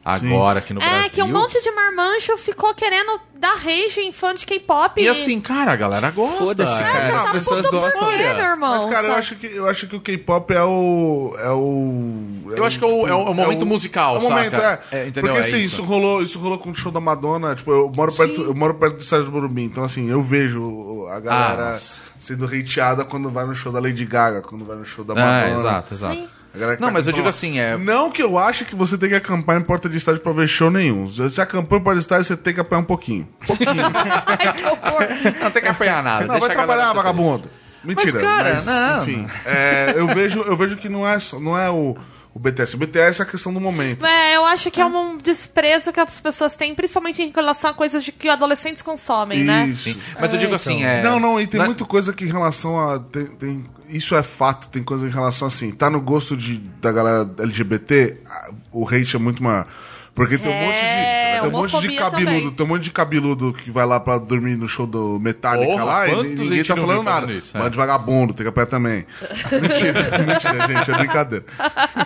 [0.05, 1.11] Agora aqui no é, Brasil.
[1.11, 5.01] que um monte de marmanjo ficou querendo dar rage em fã de K-pop.
[5.03, 6.45] E assim, cara, a galera gosta.
[6.45, 7.07] Foda-se, É, cara.
[7.09, 8.09] Você as pessoas gostam.
[8.11, 8.83] quê, meu irmão?
[8.83, 9.19] Mas, cara, eu sabe?
[9.19, 11.35] acho que, eu acho que o K-pop é o.
[11.39, 12.53] É o.
[12.57, 14.83] Eu acho que é o- é o- é o momento musical, é o momento, saca?
[14.93, 14.99] é.
[14.99, 15.33] É, entendeu?
[15.33, 15.77] Porque É assim, isso.
[15.77, 15.83] isso.
[15.85, 17.55] rolou, isso rolou com o show da Madonna.
[17.55, 21.07] Tipo, eu moro, perto, eu moro perto do estádio do Morumbi, então assim, eu vejo
[21.09, 22.01] a Ah, galera nossa.
[22.19, 25.17] sendo hateada quando vai no show da Lady Gaga, quando vai no show da É,
[25.17, 25.59] Madonna.
[25.61, 26.15] exato, exato.
[26.15, 26.29] Sim.
[26.55, 27.77] Não, tá mas eu digo assim, é.
[27.77, 30.47] Não que eu ache que você tem que acampar em porta de estádio pra ver
[30.47, 31.11] show nenhum.
[31.29, 33.29] Se acampou em porta de estádio, você tem que apanhar um pouquinho.
[33.45, 35.09] Que horror.
[35.43, 36.27] Não tem que apanhar nada.
[36.27, 37.51] Não, vai trabalhar, vagabundo.
[37.83, 38.13] Mentira.
[38.13, 39.03] Mas, cara, não.
[39.03, 41.97] Enfim, é, eu, vejo, eu vejo que não é, não é o,
[42.35, 42.75] o BTS.
[42.75, 44.05] O BTS é a questão do momento.
[44.05, 47.75] É, eu acho que é um desprezo que as pessoas têm, principalmente em relação a
[47.75, 49.67] coisas de que adolescentes consomem, né?
[49.69, 49.85] Isso.
[49.85, 49.97] Sim.
[50.21, 51.01] Mas eu digo assim, é...
[51.03, 52.99] Não, não, e tem Não é- muita coisa que em relação a.
[52.99, 55.71] Tem, tem- isso é fato, tem coisa em relação assim.
[55.71, 58.19] Tá no gosto de, da galera LGBT,
[58.73, 59.67] o hate é muito maior.
[60.15, 61.41] Porque tem um É, monte de.
[61.41, 62.51] Tem um monte de cabeludo, também.
[62.53, 65.85] tem um monte de cabeludo que vai lá pra dormir no show do Metallica Porra,
[65.85, 67.33] lá e ninguém tá falando nada.
[67.33, 67.59] isso, é.
[67.61, 69.05] Bando de vagabundo, tem que pé também.
[69.61, 71.45] mentira, mentira, gente, é brincadeira.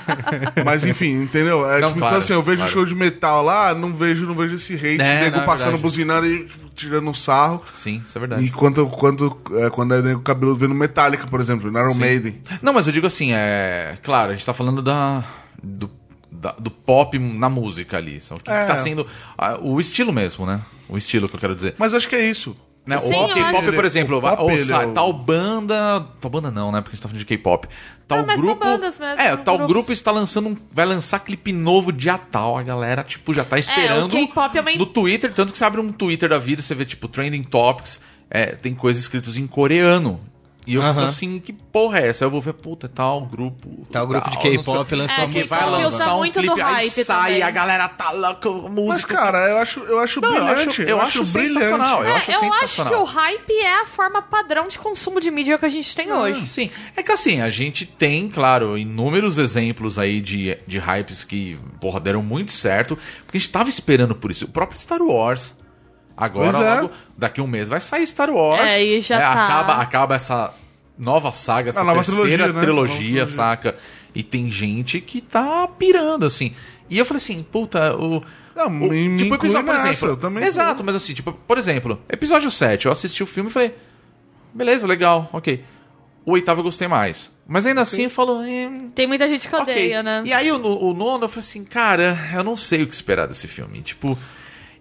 [0.65, 1.69] Mas enfim, entendeu?
[1.71, 2.73] É, Não, tipo, claro, então assim, eu vejo claro.
[2.73, 5.65] show de metal lá, não vejo, não vejo esse hate, É, nego não, é passando,
[5.73, 5.83] verdade.
[5.83, 7.63] buzinando e tipo, tirando um sarro.
[7.75, 8.43] Sim, isso é verdade.
[8.45, 12.41] E quando, quando, é, quando é nego cabelo vendo Metallica, por exemplo, no Iron Maiden.
[12.63, 13.99] Não, mas eu digo assim, é.
[14.03, 15.23] Claro, a gente tá falando da.
[15.63, 15.91] Do,
[16.41, 18.21] da- do pop na música ali.
[18.21, 18.65] Só o que, que É.
[18.65, 19.07] tá sendo.
[19.37, 20.63] ah, o estilo mesmo, né?
[20.89, 21.75] O estilo que eu quero dizer.
[21.79, 22.57] Mas acho que é isso.
[22.87, 22.97] Né?
[23.01, 26.01] Sim, o K-pop, por exemplo, o pop, ou é o- tal banda.
[26.19, 26.81] Tal banda não, né?
[26.81, 27.69] Porque a gente tá falando de K-pop.
[28.07, 28.65] Tal Ah, mas são grupo.
[28.65, 29.75] bandas mesmo, é, tal grupos.
[29.75, 30.57] grupo está lançando um.
[30.73, 32.57] Vai lançar clipe novo dia tal.
[32.57, 34.11] A galera, tipo, já tá esperando.
[34.11, 36.87] K-pop é uma- No Twitter, tanto que você abre um Twitter da vida, você vê,
[36.87, 40.19] tipo, Trending Topics, é, tem coisas escritas em coreano.
[40.71, 42.25] E eu fico assim, que porra é essa?
[42.25, 43.87] Eu vou ver, puta, tal grupo.
[43.91, 46.61] Tal grupo de K-pop lançou É, uma que música vai lançar um muito do clipe,
[46.61, 47.43] aí hype sai, também.
[47.43, 48.85] a galera tá louca, música.
[48.87, 50.69] Mas, cara, eu acho, eu acho Não, eu brilhante.
[50.69, 51.53] acho- eu acho brilhante.
[51.55, 52.93] sensacional, eu É, acho eu acho sensacional.
[52.93, 56.13] que o hype é a forma padrão de consumo de mídia que a gente tem
[56.13, 56.47] hoje.
[56.47, 61.59] Sim, é que assim, a gente tem, claro, inúmeros exemplos aí de, de hypes que,
[61.81, 64.45] porra, deram muito certo, porque a gente tava esperando por isso.
[64.45, 65.57] O próprio Star Wars.
[66.21, 66.75] Agora, Pois é.
[66.81, 68.71] logo, daqui a um mês vai sair Star Wars.
[68.73, 69.23] É, e já né?
[69.23, 69.45] tá.
[69.45, 70.53] Acaba, acaba essa
[70.99, 72.61] nova saga, essa A nova terceira trilogia, né?
[72.61, 73.27] trilogia, Nova trilogia.
[73.29, 73.77] saca?
[74.15, 76.53] E tem gente que tá pirando, assim.
[76.91, 78.21] E eu falei assim, puta, o.
[78.57, 80.09] Não, o- me- me inclui nessa, exemplo.
[80.09, 80.83] eu também Exato, tô.
[80.85, 83.73] mas assim, tipo, por exemplo, episódio 7, eu assisti o filme e falei,
[84.53, 85.63] beleza, legal, ok.
[86.27, 87.31] O oitavo eu gostei mais.
[87.47, 89.63] Mas ainda assim eu falo, eh, Tem muita gente que ok.
[89.73, 90.23] odeia, né?
[90.27, 93.27] E aí o, o nono eu falei assim, cara, eu não sei o que esperar
[93.29, 93.81] desse filme.
[93.81, 94.19] Tipo,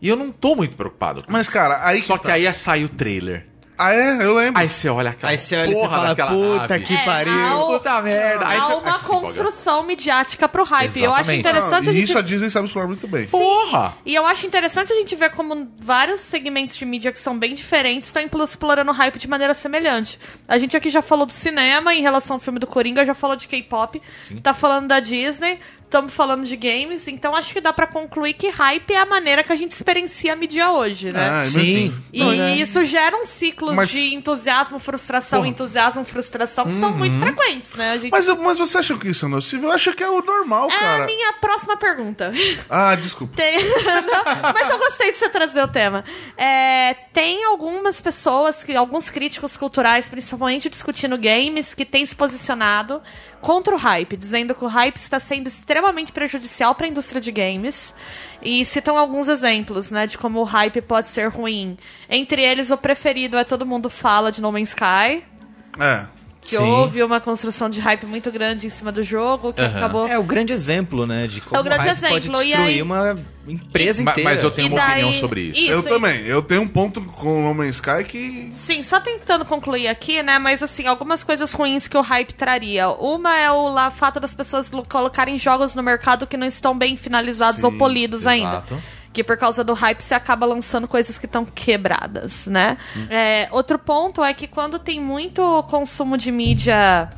[0.01, 1.51] e eu não tô muito preocupado com Mas, isso.
[1.53, 2.01] cara, aí.
[2.01, 3.47] Só que que aí sai o trailer.
[3.79, 4.23] Ah, é?
[4.25, 4.59] Eu lembro.
[4.59, 6.79] Aí você olha aquela Aí você olha e fala, daquela puta nave.
[6.83, 7.31] que É, pariu.
[7.45, 8.47] há o- Puta merda.
[8.47, 9.25] Aí Há você- aí uma você se empolga.
[9.27, 10.97] construção midiática pro hype.
[11.03, 11.39] Eu acho Exatamente.
[11.41, 13.27] interessante Não, a gente isso a Disney sabe explorar muito bem.
[13.27, 13.95] Porra!
[14.03, 17.53] E eu acho interessante a gente ver como vários segmentos de mídia que são bem
[17.53, 20.17] diferentes estão explorando o hype de maneira semelhante.
[20.47, 23.35] A gente aqui já falou do cinema em relação ao filme do Coringa, já falou
[23.35, 24.01] de K-pop,
[24.41, 28.49] tá falando da Disney, estamos falando de games, então acho que dá pra concluir que
[28.49, 31.29] hype é a maneira que a gente experiencia a mídia hoje, né?
[31.39, 31.95] Ah, Sim.
[32.11, 32.55] E é.
[32.57, 35.49] isso gera um ciclo Mas- de entusiasmo, frustração, Porra.
[35.49, 37.91] entusiasmo, frustração, que são muito frequentes, né?
[37.93, 38.11] A gente...
[38.11, 39.67] Mas, mas você acha que isso é nocivo?
[39.67, 41.05] Eu acho que é o normal, é a cara.
[41.05, 42.33] minha próxima pergunta.
[42.69, 43.35] Ah, desculpa.
[43.37, 43.57] Tem...
[43.63, 46.03] Não, mas eu gostei de você trazer o tema.
[46.35, 53.01] É, tem algumas pessoas, que, alguns críticos culturais, principalmente discutindo games, que têm se posicionado
[53.41, 57.31] contra o hype, dizendo que o hype está sendo extremamente prejudicial para a indústria de
[57.31, 57.93] games.
[58.41, 61.77] E citam alguns exemplos, né, de como o hype pode ser ruim.
[62.09, 65.23] Entre eles, o preferido é Todo Mundo Fala de No Man's Sky.
[65.79, 66.16] É.
[66.47, 66.63] Que Sim.
[66.63, 69.77] houve uma construção de hype muito grande em cima do jogo, que Aham.
[69.77, 70.07] acabou.
[70.07, 71.27] É o grande exemplo, né?
[71.27, 74.29] De como É o grande hype pode exemplo, e destruir aí- uma empresa Ma- inteira.
[74.29, 75.59] Mas eu tenho E uma daí- opinião sobre isso.
[75.69, 76.25] eu e- também.
[76.25, 78.49] Eu tenho um ponto com o No Man's Sky que.
[78.53, 80.39] Sim, só tentando concluir aqui, né?
[80.39, 82.87] Mas assim, algumas coisas ruins que o hype traria.
[82.91, 86.77] Uma é o lá, fato das pessoas lo- colocarem jogos no mercado que não estão
[86.77, 88.63] bem finalizados ou Sim, polidos ainda.
[89.17, 92.77] Que por causa do hype você acaba lançando coisas que estão quebradas, né?
[93.09, 97.09] É, outro ponto é que quando tem muito consumo de mídia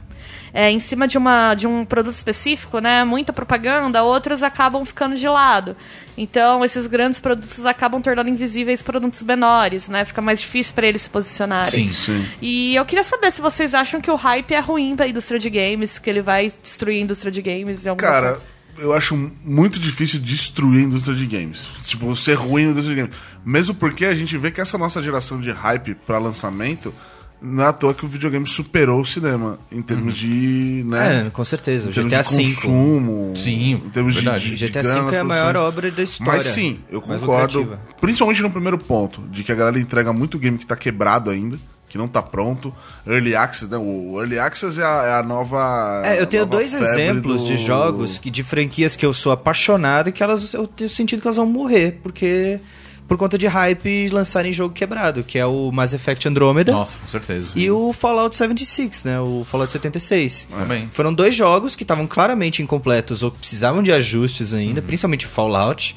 [0.54, 3.04] é, em cima de, uma, de um produto específico, né?
[3.04, 5.76] Muita propaganda, outros acabam ficando de lado.
[6.18, 10.06] Então, esses grandes produtos acabam tornando invisíveis produtos menores, né?
[10.06, 11.92] Fica mais difícil para eles se posicionarem.
[11.92, 11.92] Sim.
[11.92, 12.26] Sim.
[12.42, 15.50] E eu queria saber se vocês acham que o hype é ruim pra indústria de
[15.50, 18.44] games, que ele vai destruir a indústria de games em alguma Cara, forma.
[18.82, 21.60] Eu acho muito difícil destruir a indústria de games.
[21.86, 23.18] Tipo, ser ruim na indústria de games.
[23.46, 26.94] Mesmo porque a gente vê que essa nossa geração de hype pra lançamento.
[27.42, 30.84] Não é à toa que o videogame superou o cinema em termos de.
[30.86, 31.88] Né, É, com certeza.
[31.88, 32.44] O em termos GTA de V.
[32.56, 33.34] consumo.
[33.38, 34.50] Sim, em termos de- verdade.
[34.50, 35.68] de, de GTA V é a maior produções.
[35.70, 36.34] obra da história.
[36.34, 37.78] Mas sim, eu concordo.
[38.02, 41.58] Principalmente no primeiro ponto, de que a galera entrega muito game que tá quebrado ainda,
[41.90, 42.74] que não tá pronto.
[43.08, 43.78] Early Access, né?
[43.78, 46.02] O Early Access é a, é a nova.
[46.06, 50.10] É, eu tenho dois exemplos do- de jogos que de franquias que eu sou apaixonado
[50.10, 52.60] e que elas eu tenho sentido que elas vão morrer porque
[53.08, 57.08] por conta de hype lançarem jogo quebrado, que é o Mass Effect Andromeda Nossa, com
[57.08, 57.58] certeza.
[57.58, 60.48] e o Fallout 76, né, o Fallout 76.
[60.56, 60.90] Também.
[60.92, 64.60] Foram dois jogos que estavam claramente incompletos ou que precisavam de ajustes Uhum.
[64.60, 65.96] ainda, principalmente Fallout.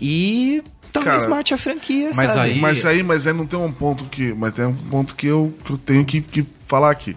[0.00, 2.50] E talvez Cara, mate a franquia, mas sabe?
[2.52, 4.32] aí- Mas aí, mas aí não tem um ponto que.
[4.34, 7.16] Mas tem um ponto que eu, que eu tenho que, que falar aqui.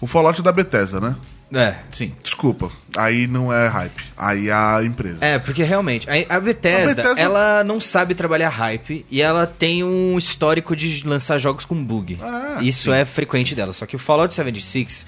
[0.00, 1.16] O Fallout é da Bethesda, né?
[1.52, 1.74] É.
[1.90, 2.12] Sim.
[2.22, 2.70] Desculpa.
[2.96, 4.00] Aí não é hype.
[4.16, 5.18] Aí é a empresa.
[5.20, 9.82] É, porque realmente, a, Bethesda, A Bethesda- ela não sabe trabalhar hype e ela tem
[9.82, 12.16] um histórico de lançar jogos com bug.
[12.22, 13.72] Ah, Isso é frequente dela.
[13.72, 15.04] Só que o Fallout 76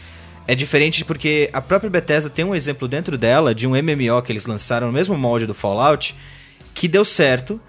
[0.49, 4.33] é diferente porque a própria Bethesda tem um exemplo dentro dela de um MMO que
[4.33, 6.13] eles lançaram no mesmo molde do Fallout
[6.75, 7.61] que deu certo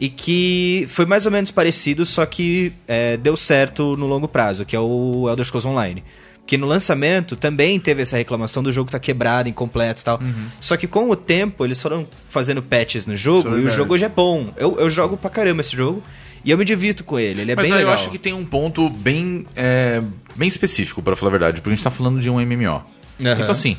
[0.00, 4.64] e que foi mais ou menos parecido, só que é, deu certo no longo prazo,
[4.64, 6.02] que é o Elder Scrolls Online.
[6.38, 10.18] Porque no lançamento também teve essa reclamação do jogo tá quebrado, incompleto e tal.
[10.58, 13.70] Só que com o tempo eles foram fazendo patches no Isso jogo é e o
[13.70, 14.52] jogo hoje é bom.
[14.56, 16.02] Eu, eu jogo pra caramba esse jogo
[16.44, 17.42] e eu me divirto com ele.
[17.42, 17.92] Ele é Mas bem aí legal.
[17.92, 20.02] eu acho que tem um ponto bem, é,
[20.34, 22.66] bem específico, pra falar a verdade, porque a gente tá falando de um MMO.
[22.68, 22.84] Aham.
[23.20, 23.76] Então, assim,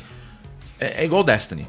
[0.80, 1.66] é, é igual Destiny.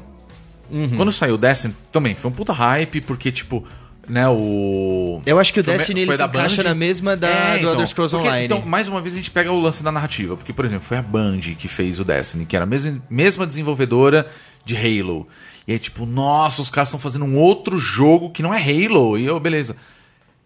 [0.70, 0.96] Uhum.
[0.96, 3.66] Quando saiu Destiny, também foi um puta hype, porque, tipo,
[4.08, 5.20] né, o.
[5.26, 6.68] Eu acho que o Foi- Destiny ele se encaixa Band.
[6.68, 8.44] na mesma da, É, do então, Elder Scrolls porque- Online.
[8.46, 10.36] Então, mais uma vez a gente pega o lance da narrativa.
[10.36, 13.46] Porque, por exemplo, foi a Band que fez o Destiny, que era a mesma, mesma
[13.46, 14.26] desenvolvedora
[14.64, 15.26] de Halo.
[15.66, 19.16] E aí, tipo, nossa, os caras estão fazendo um outro jogo que não é Halo.
[19.18, 19.76] E eu, beleza.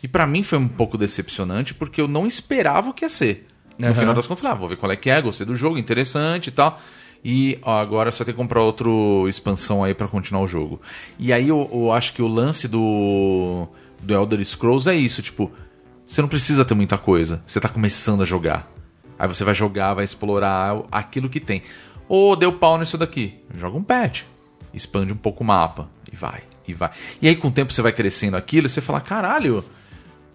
[0.03, 3.47] E pra mim foi um pouco decepcionante, porque eu não esperava o que ia ser.
[3.79, 3.95] No Aham.
[3.95, 5.77] final das contas, eu falei, ah, vou ver qual é que é, gostei do jogo,
[5.79, 6.81] interessante e tal.
[7.25, 8.89] E ó, agora vai ter que comprar outra
[9.29, 10.81] expansão aí pra continuar o jogo.
[11.19, 13.67] E aí eu, eu acho que o lance do,
[14.01, 15.51] do Elder Scrolls é isso, tipo,
[16.07, 17.43] você não precisa ter muita coisa.
[17.47, 18.71] Você tá começando a jogar.
[19.19, 21.63] Aí você vai jogar, vai explorar aquilo que tem.
[22.09, 23.35] Ou deu pau nisso daqui.
[23.55, 24.23] Joga um patch.
[24.73, 25.91] Expande um pouco o mapa.
[26.11, 26.91] E vai, e vai.
[27.21, 29.63] E aí com o tempo você vai crescendo aquilo e você fala, caralho,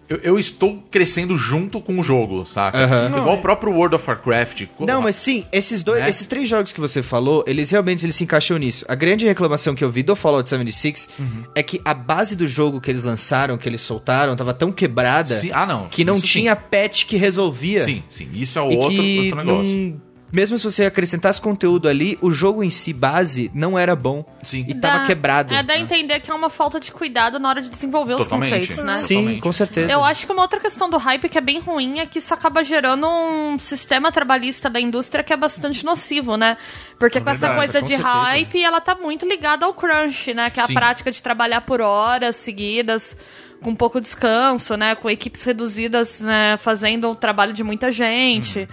[0.08, 2.78] eu, eu estou crescendo junto com o jogo, saca?
[2.84, 3.08] Aham.
[3.18, 4.62] Igual o próprio World of Warcraft.
[4.80, 6.08] Não, mas sim, esses dois, Né?
[6.10, 8.84] esses três jogos que você falou, eles realmente eles se encaixam nisso.
[8.88, 11.44] A grande reclamação que eu vi do Fallout 76 Uhum.
[11.54, 15.38] é que a base do jogo que eles lançaram, que eles soltaram, tava tão quebrada
[15.40, 16.40] Sim, ah, não, que não isso sim.
[16.40, 17.82] tinha patch que resolvia.
[17.84, 18.28] Sim, sim.
[18.34, 19.72] Isso é outro, outro negócio.
[19.74, 20.03] não-
[20.34, 24.24] mesmo se você acrescentasse conteúdo ali, o jogo em si, base, não era bom.
[24.42, 24.64] Sim.
[24.68, 25.54] E tava Dá- quebrado.
[25.54, 28.44] É, dá a entender que é uma falta de cuidado na hora de desenvolver Totalmente.
[28.52, 28.94] os conceitos, né?
[28.96, 29.40] Sim, Totalmente.
[29.40, 29.92] com certeza.
[29.92, 32.34] Eu acho que uma outra questão do hype que é bem ruim é que isso
[32.34, 36.56] acaba gerando um sistema trabalhista da indústria que é bastante nocivo, né?
[36.98, 38.08] Porque com essa verdade, coisa com de certeza.
[38.18, 40.50] hype, ela tá muito ligada ao crunch, né?
[40.50, 40.72] Que é Sim.
[40.72, 43.16] a prática de trabalhar por horas seguidas,
[43.62, 44.94] com pouco descanso, né?
[44.94, 46.56] Com equipes reduzidas, né?
[46.58, 48.60] Fazendo o trabalho de muita gente.
[48.60, 48.66] Uhum.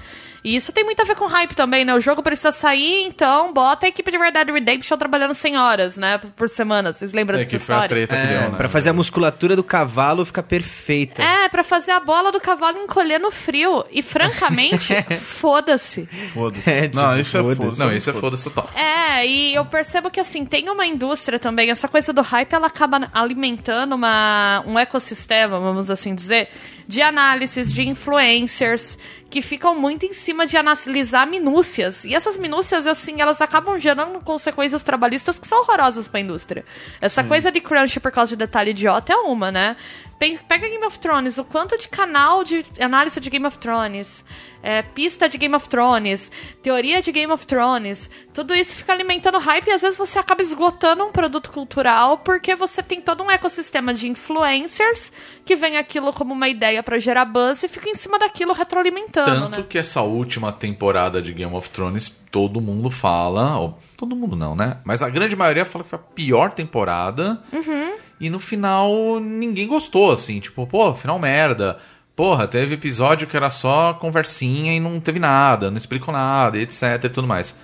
[0.44, 1.94] E isso tem muito a ver com hype também, né?
[1.94, 5.96] O jogo precisa sair, então bota a equipe de Red Dead Redemption trabalhando 100 horas,
[5.98, 6.20] né?
[6.36, 6.92] Por semana.
[6.92, 8.08] Vocês lembram É dessa que foi a história?
[8.08, 8.54] treta É, né?
[8.58, 11.22] pra fazer a musculatura do cavalo ficar perfeita.
[11.22, 13.86] É, pra fazer a bola do cavalo encolher no frio.
[13.92, 16.08] E francamente, foda-se.
[16.34, 16.70] Foda-se.
[16.70, 17.62] É, tipo, não, isso é foda-se.
[17.62, 17.80] foda-se.
[17.80, 18.70] Não, isso é foda-se total.
[18.76, 22.68] É, e eu percebo que assim, tem uma indústria também, essa coisa do hype, ela
[22.68, 26.50] acaba alimentando uma, um ecossistema, vamos assim dizer,
[26.88, 28.98] de análises, de influencers,
[29.32, 32.06] que ficam muito em cima de analisar minúcias.
[32.06, 36.64] E essas minúcias, assim, elas acabam gerando consequências trabalhistas que são horrorosas pra indústria.
[37.00, 39.76] Essa coisa de crunch por causa de detalhe idiota é uma, né?
[40.20, 44.24] Pe- Pega Game of Thrones, o quanto de canal de análise de Game of Thrones,
[44.62, 46.30] é, pista de Game of Thrones,
[46.62, 50.44] teoria de Game of Thrones, tudo isso fica alimentando hype e às vezes você acaba
[50.44, 55.12] esgotando um produto cultural porque você tem todo um ecossistema de influencers
[55.44, 59.21] que vem aquilo como uma ideia pra gerar buzz e fica em cima daquilo retroalimentando,
[59.26, 59.66] Tanto né?
[59.68, 64.56] que essa última temporada de Game of Thrones, todo mundo fala, ou, todo mundo não,
[64.56, 64.78] né?
[64.84, 67.42] Mas a grande maioria fala que foi a pior temporada.
[67.52, 67.96] Uhum.
[68.20, 71.80] E no final ninguém gostou, assim, tipo, pô, final merda.
[72.16, 77.04] Porra, teve episódio que era só conversinha e não teve nada, não explicou nada, etc
[77.04, 77.58] e tudo mais.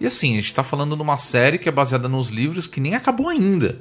[0.00, 2.80] E assim, a gente tá falando de uma série que é baseada nos livros que
[2.80, 3.78] nem acabou ainda.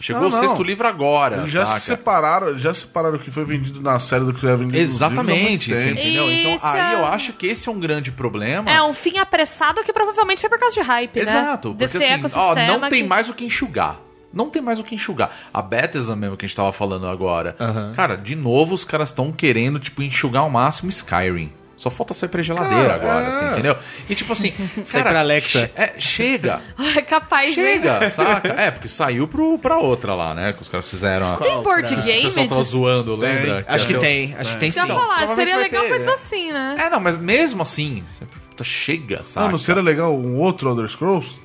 [0.00, 0.40] Chegou Não, o não.
[0.40, 1.80] sexto livro agora, Eles já saca?
[1.80, 5.70] se separaram, já separaram o que foi vendido na série do que foi vendido Exatamente,
[5.70, 6.00] muito tempo.
[6.00, 6.30] entendeu?
[6.32, 8.70] Então Isso aí é- eu acho que esse é um grande problema.
[8.70, 11.22] É um fim apressado que provavelmente foi por causa de hype, né?
[11.22, 13.98] Exato, porque Desse assim, ó, não tem que- mais o que enxugar.
[14.32, 15.30] Não tem mais o que enxugar.
[15.52, 17.56] A Bethesda mesmo que a gente tava falando agora.
[17.96, 21.50] Cara, de novo os caras estão querendo, tipo, enxugar ao máximo Skyrim.
[21.78, 23.28] Só falta sair pra geladeira Cara, agora, é.
[23.28, 23.76] assim, entendeu?
[24.10, 24.52] E tipo assim,
[24.84, 25.60] Sai cara, pra Alexa.
[25.66, 26.60] che- é, chega.
[26.98, 27.54] É capaz, hein?
[27.54, 28.48] Chega, saca?
[28.48, 30.52] É, porque saiu pro, pra outra lá, né?
[30.52, 31.32] Que os caras fizeram.
[31.32, 32.22] a- Tem board O game?
[32.24, 33.64] pessoal tava zoando, lembra?
[33.68, 34.80] Acho que o- tem, acho que tem que sim.
[34.80, 36.14] eu ia falar, seria legal ter, coisa é.
[36.14, 36.74] assim, né?
[36.78, 39.46] É, não, mas mesmo assim, você puta, chega, saca?
[39.46, 41.40] Ah, não seria legal um outro Elder Scrolls?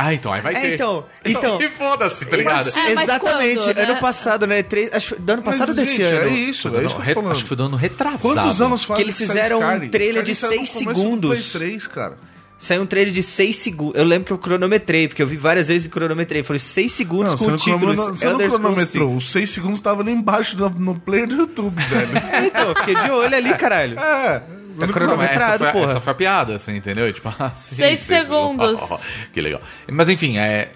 [0.00, 0.74] Ah, então, aí vai É, ter.
[0.74, 1.60] então, então.
[1.60, 2.68] E foda-se, tá ligado?
[2.78, 3.64] É, Exatamente.
[3.64, 3.82] quando, né?
[3.82, 4.62] Ano passado, né?
[4.62, 6.28] Três, acho, do ano passado Mas, desse gente, ano.
[6.28, 7.32] É isso, Foi é isso que eu tô falando.
[7.32, 8.22] Acho que foi do ano retrasado.
[8.34, 11.50] Quantos anos faz Que eles fizeram um trailer de seis segundos.
[11.50, 12.16] Play 3, cara.
[12.60, 13.96] Saiu um trailer de 6 segundos.
[13.96, 16.42] Eu lembro que eu cronometrei, porque eu vi várias vezes e cronometrei.
[16.42, 17.78] Foi 6 segundos Não, com o título.
[17.78, 19.08] cronometrou- você não cronometrou.
[19.10, 19.18] 6.
[19.22, 22.08] Os 6 segundos estavam ali embaixo no, no player do YouTube, velho.
[22.32, 23.96] É, então, fiquei de olho ali, caralho.
[24.00, 24.42] é,
[24.78, 27.10] Tá Não, cronometrado, essa, foi, essa foi a piada, assim, entendeu?
[27.12, 28.78] Tipo, ah, sim, Seis segundos.
[29.32, 29.60] que legal.
[29.90, 30.70] Mas enfim, é.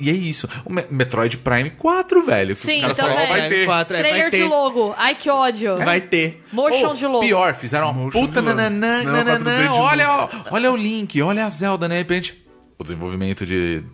[0.00, 0.48] E é isso.
[0.64, 2.56] O Me- Metroid Prime 4, velho.
[2.56, 3.16] Sim, os também.
[3.16, 3.64] falaram, vai ter.
[3.64, 4.44] Quatro, é, vai Trailer de ter.
[4.44, 4.92] logo.
[4.98, 5.76] Ai, que ódio.
[5.76, 6.42] Vai ter.
[6.52, 7.20] Motion Ou, de logo.
[7.20, 8.56] Pior, fizeram uma Motion puta de logo.
[8.60, 11.94] nananã, Cinema nananã, 4D de olha, olha o Link, olha a Zelda, né?
[11.94, 12.44] De repente,
[12.76, 13.84] o desenvolvimento de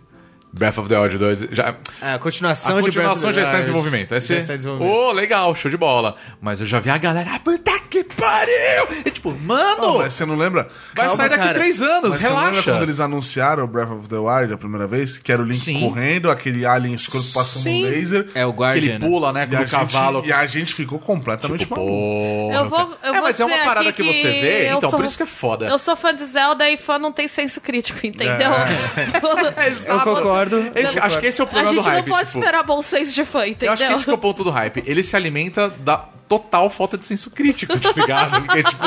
[0.53, 1.75] Breath of the Wild 2 já...
[2.01, 4.15] A continuação, A de Breath continuação of the já está em desenvolvimento.
[4.15, 4.27] Esse...
[4.33, 4.93] Já está em desenvolvimento.
[4.95, 6.15] Ô, legal, show de bola.
[6.41, 8.87] Mas eu já vi a galera, ah, puta que pariu!
[9.05, 10.69] E tipo, mano, Não, mas você não lembra?
[10.95, 11.53] vai calma, sair daqui cara.
[11.53, 12.71] três anos, Mas você não lembra relaxa.
[12.71, 15.17] quando eles anunciaram o Breath of the Wild a primeira vez?
[15.17, 15.79] Que era o Link Sim.
[15.79, 17.85] correndo, aquele alien escuro passando Sim.
[17.85, 18.29] um laser.
[18.33, 18.99] É o Que ele Guardian.
[18.99, 19.07] né?
[19.07, 20.23] pula, né, E com a, o gente, cavalo.
[20.25, 22.53] e a gente ficou completamente Tipo, maluco.
[22.53, 24.99] Eu vou, eu é, vou mas é uma parada aqui que você vê, então sou-
[24.99, 25.67] por isso que é foda.
[25.67, 28.51] Eu sou fã de Zelda e fã não tem senso crítico, entendeu?
[29.87, 30.40] Eu concordo.
[30.75, 32.07] Esse- eu acho que esse é o A problema gente do hype.
[32.07, 33.67] não pode tipo, esperar bom senso de fã, entendeu?
[33.67, 34.83] Eu acho que esse que é o ponto do hype.
[34.85, 35.97] Ele se alimenta da
[36.31, 38.41] total falta de senso crítico, tá ligado?
[38.43, 38.85] Porque, tipo,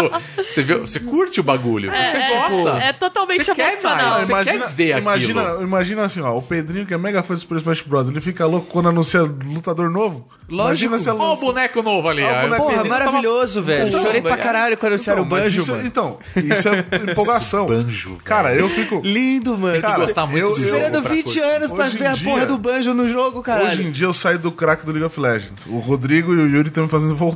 [0.48, 2.78] você, vê, você curte o bagulho, você é, gosta.
[2.82, 4.26] é totalmente você quer emocional.
[4.26, 5.62] mais, você quer ver imagina, aquilo.
[5.62, 8.08] imagina assim, ó, o Pedrinho que é mega fã do Super Smash Bros.
[8.08, 10.24] Ele fica louco quando anuncia lutador novo.
[10.48, 10.94] Lógico.
[10.94, 12.22] Imagina se Ó o boneco novo ali.
[12.22, 13.88] Aí boneco Porra, Pedrinho tava- maravilhoso, velho.
[13.88, 14.42] Então, Chorei pra velho.
[14.42, 15.86] caralho quando anunciaram Então, o banjo, isso, mano.
[15.86, 17.66] Então, isso é empolgação.
[17.66, 18.22] Banjo, velho.
[18.24, 19.00] Cara, eu fico.
[19.04, 19.72] Lindo, mano.
[19.72, 21.40] Tem que Cara, gostar muito eu- Esperando pra 20 curtir.
[21.40, 23.68] anos pra ver a porra do banjo no jogo, caralho.
[23.68, 25.66] Hoje em dia eu saio do crack do League of Legends.
[25.66, 27.33] O Rodrigo e o Yuri estão me fazendo voltar.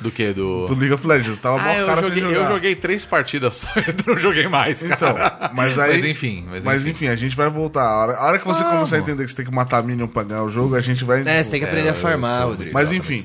[0.00, 0.32] Do que?
[0.32, 0.66] Do...
[0.66, 1.38] Do League of Legends.
[1.38, 2.40] Tava Ah, mó eu cara joguei, sem jogar.
[2.48, 5.50] eu joguei três partidas só, eu não joguei mais, Então, cara.
[5.54, 5.92] mas aí.
[5.92, 6.90] Mas enfim, mas enfim.
[6.90, 7.82] enfim, a gente vai voltar.
[7.84, 10.08] A hora, a hora que você começar a entender que você tem que matar Minion
[10.08, 11.22] pra ganhar o jogo, a gente vai.
[11.24, 12.74] É, você tem que aprender É, a farmar, sou Rodrigo.
[12.74, 13.24] Mas enfim.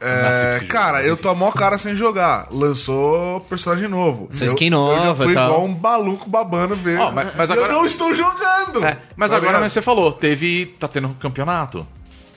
[0.00, 2.46] É, esse cara, eu tô a mó cara sem jogar.
[2.52, 4.28] Lançou personagem novo.
[4.30, 5.48] Sua skin nova fui tal.
[5.50, 7.00] igual um maluco babando ver.
[7.00, 8.84] Ó, mas- mas agora- Eu não estou jogando.
[8.84, 10.66] É, mas Tá agora mas você falou, teve.
[10.78, 11.14] tá tendo um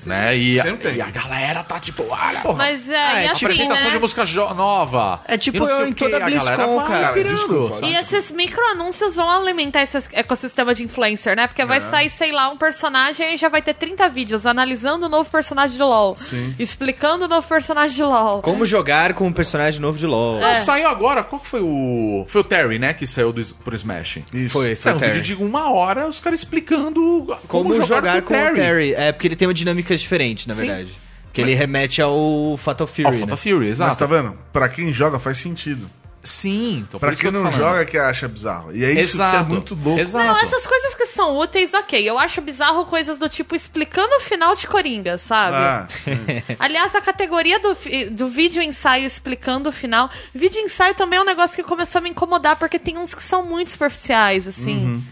[0.05, 0.09] campeonato.
[0.09, 0.37] né?
[0.37, 3.85] E a, e a galera tá tipo, olha, Mas é, Ah, e é assim, apresentação
[3.85, 3.91] né?
[3.91, 5.21] de música nova.
[5.27, 7.13] É tipo eu em toda a galera BlizzCon, vai cara.
[7.13, 7.35] pirando.
[7.35, 7.85] Desculpa.
[7.85, 11.47] E esses micro-anúncios vão alimentar esse ecossistema de influencer, né?
[11.47, 15.09] Porque vai sair, sei lá, um personagem e já vai ter 30 vídeos analisando o
[15.09, 16.15] novo personagem de LoL.
[16.15, 16.55] Sim.
[16.59, 18.41] Explicando o novo personagem de LoL.
[18.41, 20.39] Como jogar com um personagem novo de LoL.
[20.39, 22.25] Não, saiu agora, qual que foi o...
[22.27, 24.19] Foi o Terry, né, que saiu do, pro Smash.
[24.33, 24.49] Isso.
[24.49, 25.13] Foi, Saiu um Terry.
[25.13, 27.01] vídeo de uma hora, os caras explicando
[27.47, 28.93] como, Como, jogar, com com o Terry.
[28.93, 30.65] É, porque ele tem uma dinâmica diferente, na Sim.
[30.65, 30.99] verdade.
[31.33, 33.19] Que ele remete ao Fatal Fury, Ó, né?
[33.19, 33.89] Fatal Fury, exato.
[33.89, 34.37] Mas tá vendo?
[34.51, 35.89] Pra quem joga faz sentido.
[36.23, 37.57] Sim, então Pra quem não falando.
[37.57, 38.75] joga que acha bizarro.
[38.75, 39.37] E é isso Exato.
[39.37, 39.99] que é muito louco.
[39.99, 40.23] Exato.
[40.23, 42.07] Não, essas coisas que são úteis, ok.
[42.07, 45.55] Eu acho bizarro coisas do tipo explicando o final de Coringa, sabe?
[45.57, 45.87] Ah,
[46.59, 47.75] Aliás, a categoria do,
[48.11, 50.11] do vídeo ensaio explicando o final.
[50.35, 53.23] Vídeo ensaio também é um negócio que começou a me incomodar, porque tem uns que
[53.23, 55.03] são muito superficiais, assim.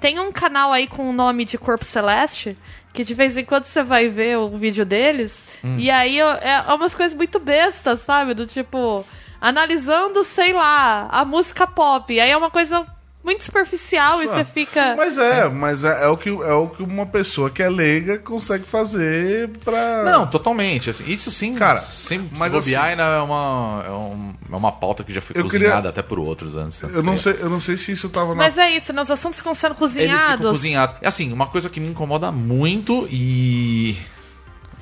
[0.00, 2.56] Tem um canal aí com o nome de Corpo Celeste,
[2.94, 5.44] que de vez em quando você vai ver o vídeo deles,
[5.78, 8.32] e aí é, é umas coisas muito bestas, sabe?
[8.34, 9.04] Do tipo,
[9.40, 12.18] analisando, sei lá, a música pop.
[12.18, 12.86] Aí é uma coisa
[13.24, 14.94] muito superficial e você fica.
[14.96, 18.18] Mas é, mas é, é o que, é o que uma pessoa que é leiga
[18.18, 20.02] consegue fazer pra.
[20.04, 20.90] Não, totalmente.
[20.90, 25.02] assim, isso sim, Cara, sem mas bobear assim- é uma, é, um- é uma pauta
[25.02, 26.82] que já foi Eu cozinhada queria- até por outros antes.
[26.82, 28.34] Eu não, sei, eu não sei se isso tava na.
[28.34, 29.00] Mas é isso, né?
[29.00, 30.50] Os assuntos ficam sendo Eles ficam cozinhados.
[30.52, 30.96] cozinhados.
[31.00, 33.96] É assim, uma coisa que me incomoda muito e.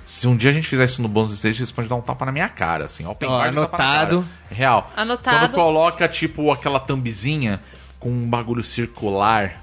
[0.04, 2.26] Se um dia a gente fizer isso no bônus stage, vocês podem dar um tapa
[2.26, 3.06] na minha cara, assim.
[3.06, 4.22] Ó, na anotado.
[4.22, 4.54] cara.
[4.54, 4.92] Real.
[4.96, 5.38] Anotado.
[5.38, 7.62] Quando coloca, tipo, aquela thumbzinha
[8.02, 9.62] com um bagulho circular.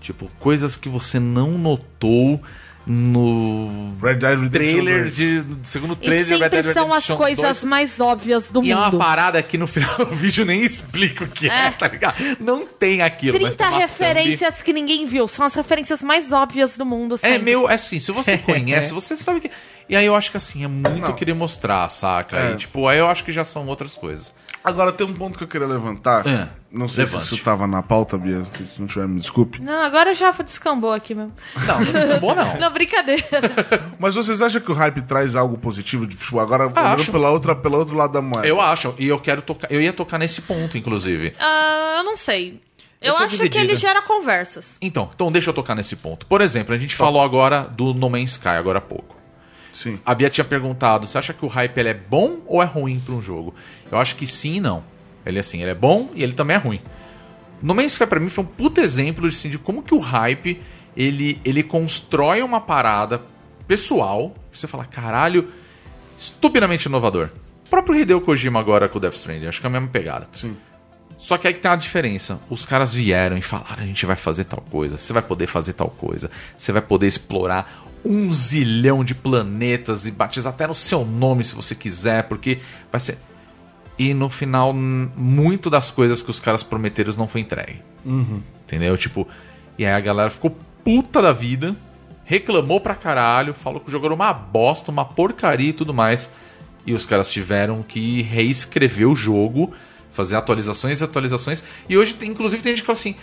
[0.00, 2.40] Tipo, coisas que você não notou
[2.86, 5.16] no Red Dead Redemption trailer 2.
[5.16, 5.32] de.
[5.42, 7.64] no segundo E trailer de Red Dead são as Redemption coisas 2.
[7.64, 8.98] mais óbvias do E é uma mundo.
[8.98, 11.70] parada que no final do vídeo nem explica o que é, É.
[11.72, 12.14] tá ligado?
[12.38, 13.32] Não tem aquilo.
[13.40, 15.26] mas 30 tem uma referências que ninguém viu.
[15.26, 17.16] São as referências mais óbvias do mundo.
[17.16, 17.38] É sempre.
[17.42, 19.50] meio, é assim, se você conhece, você sabe que.
[19.88, 21.14] E aí eu acho que assim, é muito Não.
[21.14, 22.36] querer mostrar, saca?
[22.38, 22.52] É.
[22.52, 24.32] E, tipo, aí eu acho que já são outras coisas.
[24.66, 26.26] Agora tem um ponto que eu queria levantar.
[26.26, 27.24] É, Não sei levante.
[27.24, 28.44] se isso tava na pauta, Bia.
[28.50, 29.62] Se não tiver, me desculpe.
[29.62, 31.32] Não, agora já descambou aqui mesmo.
[31.66, 32.56] Não, não bom não.
[32.58, 33.24] Não, brincadeira.
[33.98, 36.06] Mas vocês acham que o hype traz algo positivo?
[36.06, 36.40] de futebol?
[36.40, 37.12] Agora, olhando acho.
[37.12, 38.46] pela outra, pelo outro lado da moeda.
[38.46, 39.70] Eu acho, e eu quero tocar.
[39.70, 41.32] Eu ia tocar nesse ponto, inclusive.
[41.38, 42.60] Ah, eu não sei.
[43.00, 43.64] Eu Eu, acho que dividido.
[43.64, 44.78] ele gera conversas.
[44.82, 46.26] Então, então deixa eu tocar nesse ponto.
[46.26, 49.15] Por exemplo, a gente falou agora do No Man's Sky, agora há pouco.
[49.76, 50.00] Sim.
[50.06, 52.98] A Bia tinha perguntado, você acha que o hype ele é bom ou é ruim
[52.98, 53.54] para um jogo?
[53.92, 54.82] Eu acho que sim e não.
[55.24, 56.80] Ele assim, ele é bom e ele também é ruim.
[57.60, 60.62] No Man's Sky pra mim foi um puto exemplo assim, de como que o hype
[60.96, 63.20] ele, ele constrói uma parada
[63.68, 65.52] pessoal, que você fala, caralho,
[66.16, 67.28] estupidamente inovador.
[67.66, 70.26] O próprio Hideo Kojima agora com o Death Stranding, acho que é a mesma pegada.
[70.32, 70.56] Sim.
[71.18, 72.40] Só que aí que tem uma diferença.
[72.48, 75.72] Os caras vieram e falaram: a gente vai fazer tal coisa, você vai poder fazer
[75.74, 81.04] tal coisa, você vai poder explorar um zilhão de planetas e batizar até no seu
[81.04, 83.18] nome se você quiser, porque vai ser.
[83.98, 87.82] e no final, muito das coisas que os caras prometeram não foi entregue.
[88.64, 88.96] Entendeu?
[88.96, 89.26] Tipo,
[89.78, 91.76] e aí a galera ficou puta da vida,
[92.24, 96.30] reclamou pra caralho, falou que o jogo era uma bosta, uma porcaria e tudo mais.
[96.86, 99.72] E os caras tiveram que reescrever o jogo,
[100.12, 101.64] fazer atualizações e atualizações.
[101.88, 103.16] E hoje, inclusive, tem gente que fala assim: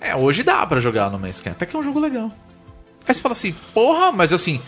[0.00, 2.32] é, hoje dá pra jogar no Man's Sky, até que é um jogo legal.
[3.08, 4.60] Aí você fala assim, porra, mas assim,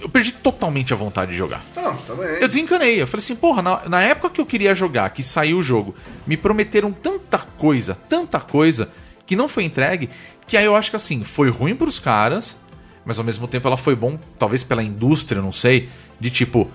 [0.00, 1.64] eu perdi totalmente a vontade de jogar.
[1.74, 2.40] Não, também.
[2.40, 3.00] Eu desencanei.
[3.00, 5.94] Eu falei assim, porra, na, na época que eu queria jogar, que saiu o jogo,
[6.26, 8.90] me prometeram tanta coisa, tanta coisa,
[9.24, 10.10] que não foi entregue,
[10.46, 12.56] que aí eu acho que assim, foi ruim pros caras,
[13.04, 16.70] mas ao mesmo tempo ela foi bom, talvez pela indústria, não sei, de tipo.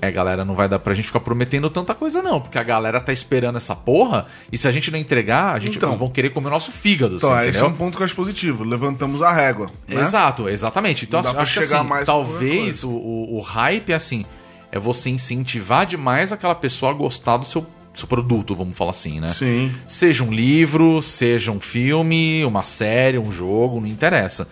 [0.00, 2.40] É, galera, não vai dar pra gente ficar prometendo tanta coisa, não.
[2.40, 4.26] Porque a galera tá esperando essa porra.
[4.52, 5.96] E se a gente não entregar, a gente Então.
[5.96, 7.16] vão querer comer o nosso fígado.
[7.16, 8.64] Então, assim, esse é um ponto que eu acho positivo.
[8.64, 9.70] Levantamos a régua.
[9.88, 10.02] Né?
[10.02, 11.04] Exato, exatamente.
[11.06, 14.26] Então, acho que assim, talvez o, o, o hype, assim,
[14.70, 19.20] é você incentivar demais aquela pessoa a gostar do seu, seu produto, vamos falar assim,
[19.20, 19.28] né?
[19.30, 19.72] Sim.
[19.86, 24.48] Seja um livro, seja um filme, uma série, um jogo, não interessa.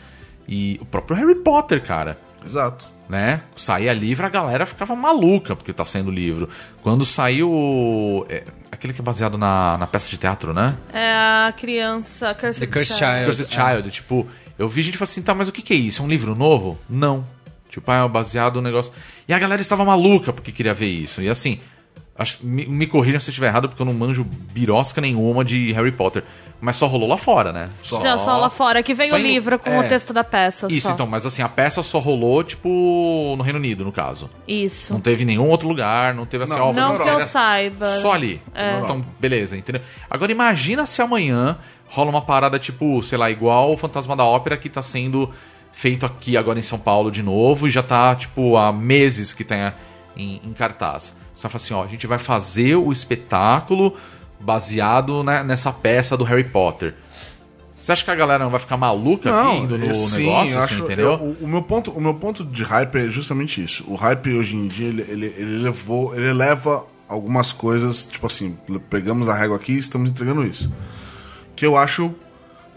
[0.49, 2.89] E o próprio Harry Potter, cara, Exato.
[3.13, 3.43] Né?
[3.55, 6.49] Saía livro, a galera ficava maluca porque tá saindo livro.
[6.83, 8.25] Quando saiu.
[8.27, 10.75] é, aquele que é baseado na, na peça de teatro, né?
[10.91, 12.35] É a criança.
[12.35, 13.13] Cursed The Cursed Child.
[13.13, 13.27] Child.
[13.27, 14.27] Cursed Child, tipo,
[14.59, 16.01] eu vi gente falar assim, tá, mas o que, que é isso?
[16.01, 16.79] É um livro novo?
[16.89, 17.27] Não.
[17.69, 18.95] Tipo, ah, é baseado no negócio.
[19.29, 21.21] E a galera estava maluca porque queria ver isso.
[21.21, 21.61] E assim,
[22.17, 25.73] acho, me, me corrijam se eu estiver errado, porque eu não manjo birosca nenhuma de
[25.73, 26.23] Harry Potter.
[26.61, 27.71] Mas só rolou lá fora, né?
[27.83, 29.81] Só, só lá fora, que vem Só o livro com é.
[29.81, 30.69] o texto da peça.
[30.71, 30.95] Isso, só.
[30.95, 34.31] então, mas assim, a peça só rolou, tipo, no Reino Unido, no caso.
[34.47, 34.93] Isso.
[34.93, 37.89] Não teve nenhum outro lugar, não teve assim, Não, Não que eu saiba.
[37.89, 38.41] Só ali.
[38.85, 39.83] Então, beleza, entendeu?
[40.09, 41.59] Agora imagina se amanhã
[41.89, 45.31] rola uma parada tipo, sei lá, igual o Fantasma da Ópera que tá sendo
[45.73, 49.43] feito aqui agora em São Paulo de novo e já tá, tipo, há meses que
[49.43, 49.75] tá
[50.17, 51.17] em, em cartaz.
[51.43, 53.97] Você vai falar assim, ó, a gente vai fazer o espetáculo
[54.39, 56.95] baseado né, nessa peça do Harry Potter.
[57.81, 60.59] Você acha que a galera não vai ficar maluca aqui indo no é, sim, negócio,
[60.61, 61.11] assim, acho- entendeu?
[61.13, 63.83] eu- o, o meu ponto, o meu ponto de hype é justamente isso.
[63.89, 68.57] O hype hoje em dia ele, ele, ele levou, ele leva algumas coisas, tipo assim,
[68.89, 70.73] pegamos a régua aqui e estamos entregando isso.
[71.57, 72.15] Que eu acho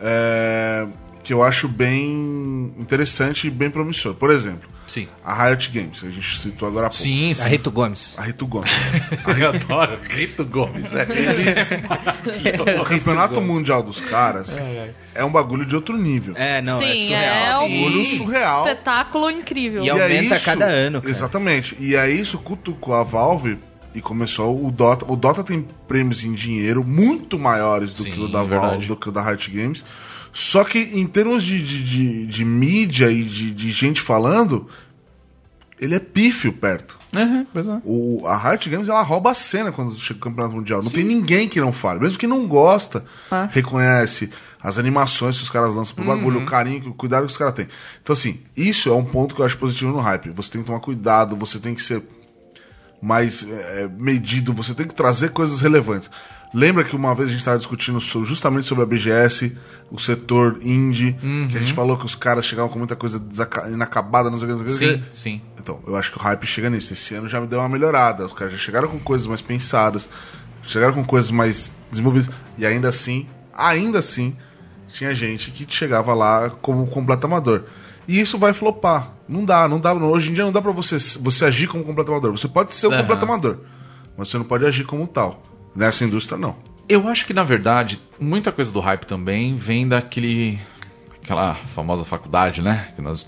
[0.01, 0.88] é,
[1.24, 4.16] que eu acho bem interessante e bem promissor.
[4.16, 5.07] Por exemplo, Sim.
[5.23, 7.03] a Riot Games, que a gente citou agora há pouco.
[7.03, 7.41] Sim, sim.
[7.41, 8.13] A Rito Gomes.
[8.17, 8.71] A Rito Gomes.
[9.39, 9.99] Eu adoro.
[10.09, 10.91] Rito Gomes.
[10.93, 11.05] É.
[12.81, 14.57] o campeonato mundial dos caras
[15.13, 16.33] é um bagulho de outro nível.
[16.38, 17.61] É, não, é Sim, surreal.
[17.61, 18.67] é um Bagulho surreal.
[18.67, 19.83] espetáculo incrível.
[19.83, 21.11] E é aumenta a cada ano, cara.
[21.11, 21.75] Exatamente.
[21.79, 23.57] E aí isso cutucou a Valve
[23.93, 25.05] e começou o Dota.
[25.11, 28.71] O Dota tem prêmios em dinheiro muito maiores do Sim, que o da verdade.
[28.73, 29.86] Valve, do que o da Riot Games.
[30.38, 34.67] Só que em termos de, de, de, de mídia e de, de gente falando,
[35.79, 36.99] ele é pífio perto.
[37.15, 37.81] Uhum, pois é.
[37.86, 40.83] O, a Riot Games ela rouba a cena quando chega o campeonato mundial.
[40.83, 42.01] Não tem ninguém que não fale.
[42.01, 43.47] Mesmo quem não gosta, Ah.
[43.49, 44.29] reconhece
[44.61, 46.09] as animações que os caras lançam pro Uhum.
[46.17, 47.67] bagulho, o carinho, o cuidado que os caras têm.
[48.03, 50.31] Então, assim, isso é um ponto que eu acho positivo no hype.
[50.31, 52.03] Você tem que tomar cuidado, você tem que ser
[53.01, 56.09] mais é, medido, você tem que trazer coisas relevantes.
[56.53, 59.57] Lembra que uma vez a gente estava discutindo so- justamente sobre a BGS,
[59.91, 61.13] o setor indie,
[61.49, 63.21] que a gente falou que os caras chegavam com muita coisa
[63.69, 64.97] inacabada, não sei o que, não sei o que.
[64.99, 65.41] Sim, sim.
[65.59, 66.93] Então, eu acho que o hype chega nisso.
[66.93, 68.25] Esse ano já me deu uma melhorada.
[68.25, 70.07] Os caras já chegaram com coisas mais pensadas,
[70.63, 72.29] chegaram com coisas mais desenvolvidas.
[72.57, 74.35] E ainda assim, ainda assim,
[74.87, 77.65] tinha gente que chegava lá como completo amador.
[78.07, 79.11] E isso vai flopar.
[79.27, 79.93] Não dá, não dá.
[79.93, 82.31] Hoje em dia não dá pra você, você agir como completo amador.
[82.31, 83.01] Você pode ser um Aham.
[83.01, 83.59] completo amador,
[84.15, 85.43] mas você não pode agir como tal.
[85.76, 86.55] Nessa indústria, não.
[86.88, 90.59] Eu acho que, na verdade, muita coisa do hype também vem daquele.
[91.21, 92.89] aquela famosa faculdade, né?
[92.95, 93.28] Que nós.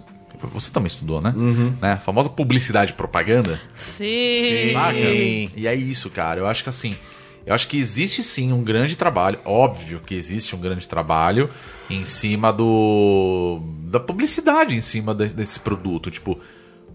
[0.53, 1.33] Você também estudou, né?
[1.81, 1.93] né?
[1.93, 3.59] A famosa publicidade e propaganda.
[3.73, 4.71] Sim.
[4.71, 4.97] Saca?
[4.99, 6.39] E é isso, cara.
[6.39, 6.95] Eu acho que assim.
[7.43, 9.39] Eu acho que existe sim um grande trabalho.
[9.45, 11.49] Óbvio que existe um grande trabalho
[11.89, 13.59] em cima do.
[13.85, 16.11] da publicidade em cima de- desse produto.
[16.11, 16.39] Tipo,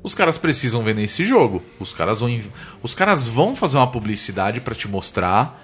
[0.02, 1.62] os caras precisam vender esse jogo.
[1.78, 2.40] Os caras vão,
[2.82, 5.60] os caras vão fazer uma publicidade pra te mostrar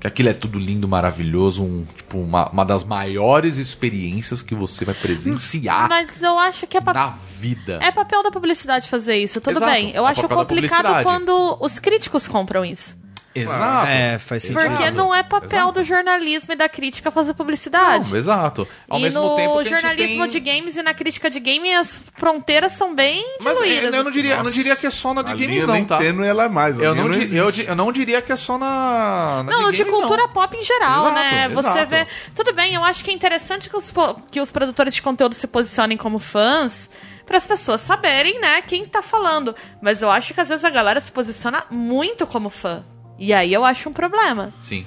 [0.00, 4.84] que aquilo é tudo lindo, maravilhoso, um, tipo, uma, uma das maiores experiências que você
[4.84, 7.78] vai presenciar Mas eu acho que é, pa- na vida.
[7.82, 9.92] é papel da publicidade fazer isso, tudo Exato, bem.
[9.92, 12.96] Eu é acho complicado quando os críticos compram isso.
[13.34, 13.86] Exato.
[13.88, 14.68] É, faz sentido.
[14.76, 15.72] Porque não é papel exato.
[15.72, 18.10] do jornalismo e da crítica fazer publicidade.
[18.10, 18.66] Não, exato.
[18.88, 21.96] Ao e mesmo no tempo jornalismo tem- de games e na crítica de game, as
[22.14, 23.84] fronteiras são bem Mas eu, diluídas.
[23.84, 24.10] eu não assim.
[24.12, 25.98] diria, eu não diria que é só na de a games, linha não, tá?
[25.98, 26.78] tênue ela é mais.
[26.78, 29.42] Eu linha não, di- eu, eu não diria que é só na.
[29.44, 30.28] na Não, no de games, cultura não.
[30.28, 31.48] pop em geral, Exato, né?
[31.48, 31.86] Você exato.
[31.90, 32.06] vê.
[32.34, 33.92] Tudo bem, eu acho que é interessante que os,
[34.30, 36.88] que os produtores de conteúdo se posicionem como fãs.
[37.26, 39.56] Para as pessoas saberem, né, quem tá falando.
[39.80, 42.84] Mas eu acho que às vezes a galera se posiciona muito como fã.
[43.18, 44.52] E aí eu acho um problema.
[44.60, 44.86] Sim.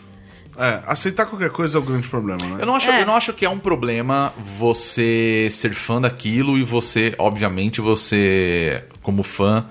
[0.58, 2.58] É, aceitar qualquer coisa é o grande problema, né?
[2.60, 3.02] Eu não, acho, É.
[3.02, 8.84] eu não acho que é um problema você ser fã daquilo e você, obviamente, você,
[9.04, 9.66] como fã,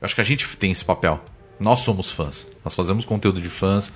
[0.00, 1.18] eu acho que a gente tem esse papel.
[1.58, 2.46] Nós somos fãs.
[2.64, 3.92] Nós fazemos conteúdo de fãs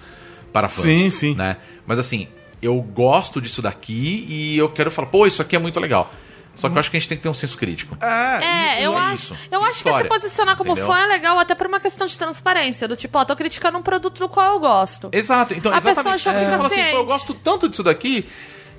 [0.53, 0.85] para fãs.
[0.85, 1.35] Sim, sim.
[1.35, 1.59] Né?
[1.87, 2.29] Mas assim,
[2.63, 6.11] eu gosto disso daqui e eu quero falar, pô, isso aqui é muito legal.
[6.55, 7.97] Só que eu acho que a gente tem que ter um senso crítico.
[8.01, 9.37] É, e- eu é acho, isso.
[9.51, 10.87] eu acho que se posicionar como entendeu?
[10.93, 13.83] fã é legal até por uma questão de transparência, do tipo, ó, tô criticando um
[13.83, 15.09] produto do qual eu gosto.
[15.13, 15.55] Exato.
[15.55, 16.23] Então, A pessoa exatamente.
[16.23, 18.29] Você fica fala assim, eu gosto tanto disso daqui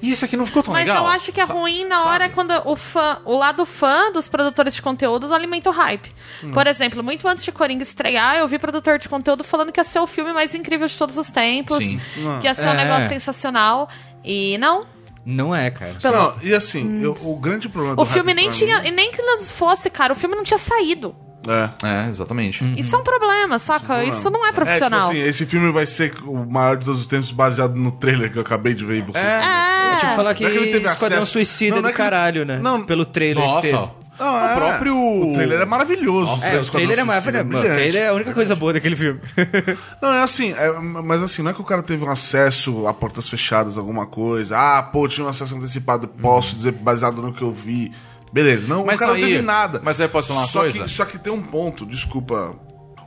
[0.03, 1.05] e esse aqui não ficou tão Mas legal.
[1.05, 4.76] eu acho que é ruim na hora quando o fã, o lado fã dos produtores
[4.76, 6.13] de conteúdos alimenta o hype.
[6.43, 6.51] Hum.
[6.51, 9.84] Por exemplo, muito antes de Coringa estrear, eu vi produtor de conteúdo falando que ia
[9.84, 11.99] ser o filme mais incrível de todos os tempos, Sim.
[12.41, 12.86] que ia ser um É.
[12.86, 13.89] negócio sensacional.
[14.26, 14.86] E não.
[15.26, 15.95] Não é, cara.
[16.01, 18.82] Pelo- Não, e assim, eu- o grande problema do o filme nem tinha.
[18.82, 21.15] mim- E nem que não fosse, cara, o filme não tinha saído.
[21.45, 21.69] É.
[22.05, 22.63] É, exatamente.
[22.78, 24.01] Isso é um problema, saca?
[24.05, 25.09] Isso não é profissional.
[25.09, 27.91] É, tipo assim, esse filme vai ser o maior de todos os tempos baseado no
[27.91, 29.30] trailer que eu acabei de ver e vocês É.
[29.41, 29.49] também.
[29.49, 29.93] É.
[29.93, 31.82] Eu tinha que falar que Não é que ele teve Esquadrão acesso- Suicida Não, não
[31.84, 32.59] do é que ele- caralho, né?
[32.61, 32.84] Não.
[32.86, 33.78] Pelo trailer que teve.
[34.20, 34.55] Não, o é.
[34.55, 34.95] próprio...
[35.30, 36.32] O trailer é maravilhoso.
[36.34, 37.45] Nossa, É, o trailer é maravilhoso.
[37.45, 39.20] Mano, O trailer é a única coisa boa daquele filme.
[40.01, 42.93] Não, é assim, é, mas assim, não é que o cara teve um acesso a
[42.93, 44.57] portas fechadas, alguma coisa.
[44.57, 47.91] Ah, pô, tinha um acesso antecipado, posso dizer baseado no que eu vi.
[48.32, 49.82] Beleza, não, Mas o cara aí- não teve nada.
[49.84, 50.80] mas aí posso falar uma só coisa?
[50.84, 52.55] Que, só que tem um ponto, desculpa.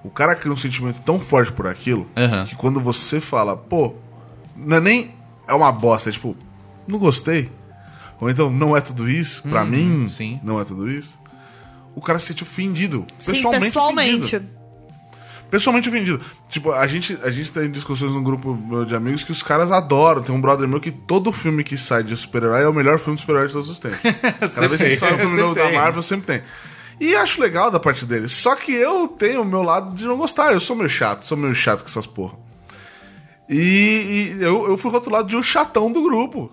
[0.04, 2.44] O cara cria um sentimento tão forte por aquilo Aham.
[2.44, 3.94] que quando você fala, pô,
[4.56, 5.10] não é nem.
[5.48, 6.36] É uma bosta, é tipo,
[6.86, 7.48] não gostei.
[8.20, 10.40] Ou então, não é tudo isso, pra mim, Uhum, sim.
[10.42, 11.18] não é tudo isso.
[11.94, 13.06] O cara se sente ofendido.
[13.18, 14.36] Sim, Pessoalmente, pessoalmente.
[14.36, 14.56] ofendido
[15.50, 16.20] pessoalmente ofendido.
[16.48, 20.20] Tipo, a gente, a gente tem discussões num grupo de amigos que os caras adoram.
[20.20, 23.14] Tem um brother meu que todo filme que sai de super-herói é o melhor filme
[23.14, 23.98] de super-herói de todos os tempos.
[24.54, 25.70] Cada vez que sai um filme novo da.
[25.70, 26.42] Marvel, sempre tem.
[27.00, 28.28] E acho legal da parte dele.
[28.28, 30.52] Só que eu tenho o meu lado de não gostar.
[30.52, 32.34] Eu sou meio chato, sou meio chato com essas porra.
[33.48, 36.50] E, e eu, eu fui rotulado de um chatão do grupo.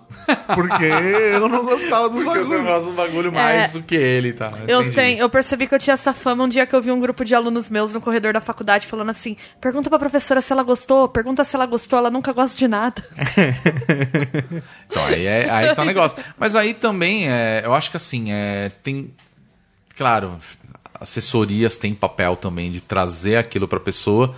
[0.54, 2.62] Porque eu não gostava dos Porque bagulhos.
[2.64, 3.78] gosta do bagulho mais É.
[3.78, 4.52] do que ele, tá?
[4.68, 7.00] Eu, tenho, eu percebi que eu tinha essa fama um dia que eu vi um
[7.00, 10.62] grupo de alunos meus no corredor da faculdade falando assim: pergunta pra professora se ela
[10.62, 13.02] gostou, pergunta se ela gostou, ela nunca gosta de nada.
[14.88, 16.16] Então, aí, é, aí tá o negócio.
[16.38, 19.12] Mas aí também, é, eu acho que assim, é, tem.
[19.96, 20.38] Claro,
[21.00, 24.34] assessorias têm papel também de trazer aquilo pra pessoa.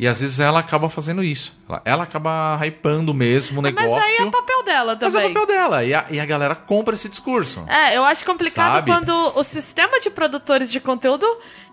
[0.00, 1.52] E às vezes ela acaba fazendo isso.
[1.68, 3.90] Ela, ela acaba hypando mesmo o negócio.
[3.90, 5.34] Mas aí é o papel dela Mas é o também.
[5.34, 5.84] papel dela.
[5.84, 7.62] E a, e a galera compra esse discurso.
[7.68, 8.90] É, eu acho complicado Sabe?
[8.90, 11.26] quando o sistema de produtores de conteúdo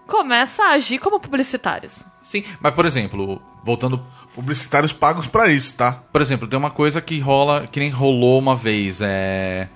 [0.05, 2.03] começa a agir como publicitários.
[2.21, 4.05] Sim, mas por exemplo, voltando
[4.35, 5.93] Publicitários pagos pra isso, tá?
[6.11, 8.99] Por exemplo, tem uma coisa que rola, que nem rolou uma vez.
[9.01, 9.67] É...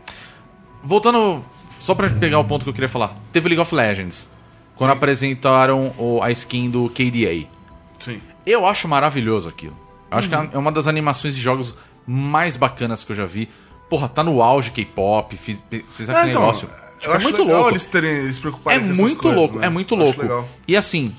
[0.84, 1.44] Voltando,
[1.80, 3.16] só pra pegar o ponto que eu queria falar.
[3.32, 4.30] Teve League of Legends.
[4.76, 7.48] Quando apresentaram o- a skin do KDA.
[7.98, 8.22] Sim.
[8.46, 9.78] Eu acho maravilhoso aquilo.
[10.12, 10.48] Eu acho Uhum.
[10.48, 11.74] que é uma das animações de jogos
[12.06, 13.50] mais bacanas que eu já vi.
[13.90, 16.68] Porra, tá no auge K-pop, fiz, fiz É, aquele então, negócio.
[16.68, 17.72] eu Tipo, é acho muito legal louco.
[17.72, 19.68] eles terem eles se preocuparem É muito coisas, louco, né?
[19.68, 20.22] é muito louco.
[20.22, 20.48] legal.
[20.68, 21.14] E assim,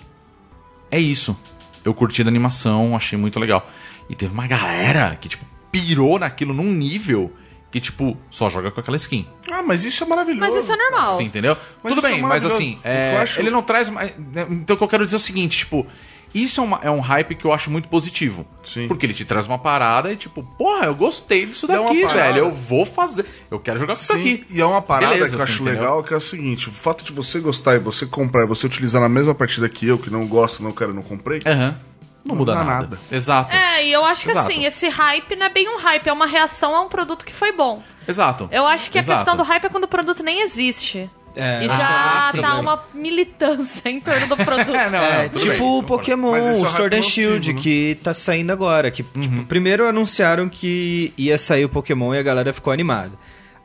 [0.90, 1.36] é isso.
[1.84, 3.68] Eu curti da animação, achei muito legal.
[4.08, 7.32] E teve uma galera que, tipo, pirou naquilo num nível
[7.70, 9.26] que, tipo, só joga com aquela skin.
[9.50, 10.52] Ah, mas isso é maravilhoso.
[10.52, 11.14] Mas isso é normal.
[11.14, 11.56] Assim, entendeu?
[11.82, 12.56] Mas Tudo é bem, mas maravilhoso.
[12.56, 13.88] assim, O que é, acho- ele não traz.
[13.88, 15.86] mais- né, Então o que eu quero dizer é o seguinte, tipo.
[16.34, 18.46] Isso é, uma- é um hype que eu acho muito positivo.
[18.64, 18.88] Sim.
[18.88, 22.38] Porque ele te traz uma parada e, tipo, porra, eu gostei disso é daqui, velho.
[22.38, 23.26] Eu vou fazer.
[23.50, 24.46] Eu quero jogar com isso Sim, aqui.
[24.50, 25.80] e é uma parada Beleza, que eu assim, acho entendeu?
[25.82, 28.64] legal, que é o seguinte, o fato de você gostar e você comprar e você
[28.66, 31.76] utilizar na mesma partida que eu, que não gosto, não quero, não comprei, Aham.
[32.24, 32.64] Não, Não muda nada.
[32.70, 33.00] nada.
[33.10, 33.52] Exato.
[33.54, 34.48] É, e eu acho que Exato.
[34.48, 37.32] assim, esse hype não é bem um hype, é uma reação a um produto que
[37.32, 37.82] foi bom.
[38.06, 38.48] Exato.
[38.52, 39.18] Eu acho que a Exato.
[39.18, 41.10] questão do hype é quando o produto nem existe.
[41.34, 41.64] É.
[41.64, 42.40] E já Ah, sim.
[42.40, 44.74] tá uma militância em torno do produto.
[44.74, 45.82] É, não, É, não, tudo tipo bem, o.
[45.82, 47.60] Pokémon, é o Sword and Shield, né?
[47.60, 48.90] que tá saindo agora.
[48.90, 53.12] Que, tipo, primeiro anunciaram que ia sair o Pokémon e a galera ficou animada.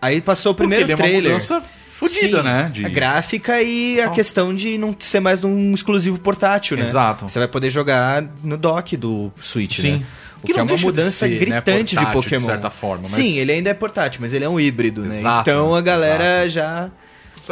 [0.01, 1.31] Aí passou o primeiro Porque ele é uma trailer.
[1.33, 1.63] mudança
[1.97, 2.69] fodida, Sim, né?
[2.71, 6.83] De- A gráfica e a questão de não ser mais um exclusivo portátil, né?
[6.83, 7.27] Exato.
[7.27, 9.91] Você vai poder jogar no dock do Switch, Sim.
[9.99, 10.05] né?
[10.43, 12.45] O Que que, é uma de mudança ser, né, gritante de portátil, de Pokémon.
[12.45, 15.17] certa forma, mas- Sim, ele ainda é portátil, mas ele é um híbrido, né?
[15.17, 16.49] Exato, então a galera exato.
[16.49, 16.91] já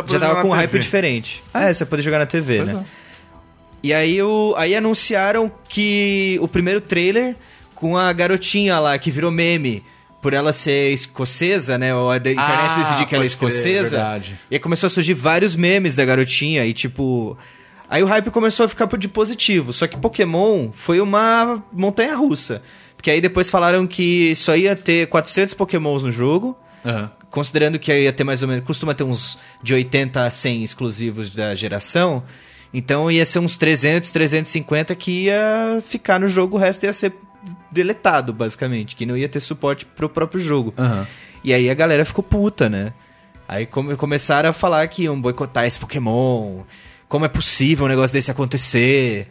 [0.08, 1.44] já tava com um hype diferente.
[1.54, 2.86] É, você pode jogar na TV, Pois né?
[3.02, 3.06] é.
[3.84, 7.36] E aí, o, aí anunciaram que o primeiro trailer
[7.76, 9.84] com a garotinha lá que virou meme
[10.22, 11.94] por ela ser escocesa, né?
[11.94, 13.90] Ou a internet Ah, decidir que ela é pode crer, escocesa.
[13.98, 14.40] verdade.
[14.50, 17.38] E aí começou a surgir vários memes da garotinha e tipo.
[17.88, 19.72] Aí o hype começou a ficar de positivo.
[19.72, 22.64] Só que Pokémon foi uma montanha russa.
[22.98, 26.58] Porque aí depois falaram que só ia ter 400 Pokémons no jogo.
[26.84, 27.12] Aham.
[27.36, 28.64] Considerando que ia ter mais ou menos.
[28.64, 32.24] Costuma ter uns de 80 a 100 exclusivos da geração.
[32.74, 37.14] Então ia ser uns 300, 350 que ia ficar no jogo, o resto ia ser
[37.70, 40.74] deletado, basicamente, que não ia ter suporte pro próprio jogo.
[41.44, 42.94] E aí a galera ficou puta, né?
[43.48, 46.62] Aí come- começaram a falar que iam boicotar esse Pokémon,
[47.08, 49.28] como é possível um negócio desse acontecer.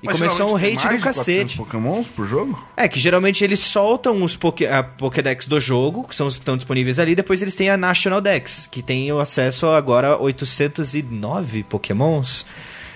[0.00, 1.56] E Mas começou um hate mais do de 400 cacete.
[1.56, 2.64] pokémons por jogo?
[2.76, 6.42] É, que geralmente eles soltam os poké, a Pokédex do jogo, que são os que
[6.42, 10.08] estão disponíveis ali, depois eles têm a National Dex, que tem o acesso a agora
[10.10, 12.46] a 809 Pokémons.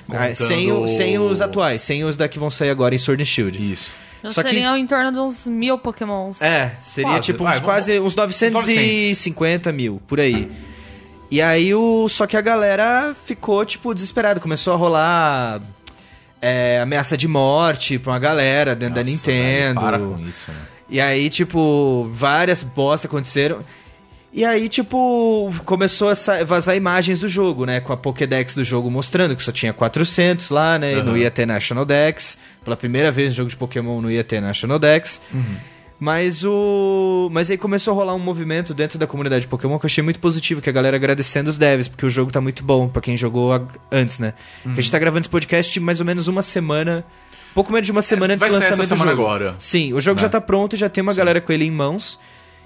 [0.09, 2.99] Ah, Contando- sem, o- sem os atuais, sem os da que vão sair agora em
[2.99, 3.73] Sword and Shield.
[3.73, 3.91] Isso.
[4.21, 6.41] Então Só que- seriam em torno de uns mil pokémons.
[6.41, 10.49] É, seria Quase, tipo vai, uns vamos- quase uns 950 mil, por aí.
[11.31, 12.09] E aí o.
[12.09, 14.39] Só que a galera ficou, tipo, desesperada.
[14.39, 15.63] Começou a rolar
[16.43, 19.81] é, ameaça de morte pra uma galera dentro da Nossa, velho, Nintendo.
[19.81, 20.59] para com isso, né?
[20.91, 23.61] E aí, tipo, várias bosta aconteceram.
[24.35, 27.81] E aí, tipo, começou a vazar imagens do jogo, né?
[27.81, 30.99] Com a Pokédex do jogo mostrando que só tinha 400 lá, né?
[30.99, 32.39] E não ia ter National Dex.
[32.65, 35.21] Pela primeira vez no jogo de Pokémon não ia ter National Dex.
[36.05, 37.29] Mas o.
[37.31, 40.03] Mas aí começou a rolar um movimento dentro da comunidade de Pokémon que eu achei
[40.03, 43.01] muito positivo, que a galera agradecendo os devs, porque o jogo tá muito bom pra
[43.01, 44.35] quem jogou a- antes, né?
[44.65, 47.05] Que a gente tá gravando esse podcast mais ou menos uma semana.
[47.55, 49.23] Pouco menos de uma semana antes É, vai do ser essa lançamento do semana jogo.
[49.23, 49.55] agora.
[49.61, 50.23] Sim, o jogo Né?
[50.23, 52.19] já tá pronto e já tem uma galera com ele em mãos.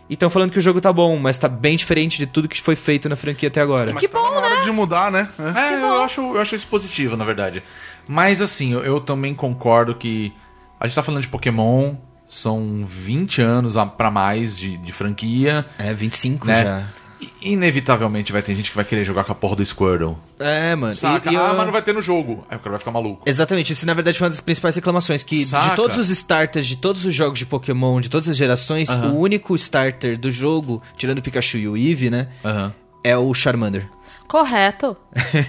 [0.08, 2.62] E estão falando que o jogo tá bom, mas tá bem diferente de tudo que
[2.62, 3.92] foi feito na franquia até agora.
[3.92, 5.28] Mas tava na hora de mudar, né?
[5.38, 5.74] É.
[5.74, 7.62] É, eu acho, eu acho isso positivo, na verdade.
[8.08, 10.32] Mas assim, eu, eu também concordo que
[10.80, 11.96] a gente tá falando de Pokémon,
[12.28, 15.64] são 20 anos a- pra mais de, de franquia.
[15.78, 16.62] É, 25 Né?
[16.62, 16.82] já.
[17.18, 20.18] E, inevitavelmente vai ter gente que vai querer jogar com a porra do Squirtle.
[20.38, 20.92] É, mano.
[20.92, 21.30] e- Saca?
[21.30, 22.44] e eu- Ah, mas não vai ter no jogo.
[22.48, 23.22] Aí o cara vai ficar maluco.
[23.24, 25.74] Exatamente, isso na verdade foi uma das principais reclamações, que de Saca?
[25.76, 29.12] todos os starters, de todos os jogos de Pokémon, de todas as gerações, Aham.
[29.12, 32.74] o único starter do jogo, tirando o Pikachu e o Eevee, né, Aham.
[33.08, 33.88] É o Charmander.
[34.28, 34.96] Correto.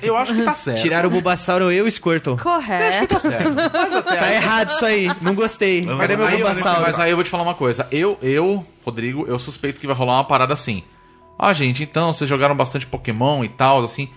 [0.03, 0.79] Eu acho que tá certo.
[0.81, 2.37] Tiraram o Bulbasauro e o Squirtle.
[2.37, 3.07] Correto.
[3.07, 3.49] Tá certo.
[3.73, 5.83] Mas até Tá errado isso aí, não gostei.
[5.83, 6.81] Mas Cadê meu aí, eu- Bulbasauro?
[6.83, 7.87] mas aí eu vou te falar uma coisa.
[7.91, 10.83] Eu, eu, Rodrigo, eu suspeito que vai rolar uma parada assim.
[11.39, 14.09] Ah, gente, então, vocês jogaram bastante Pokémon e tal, assim.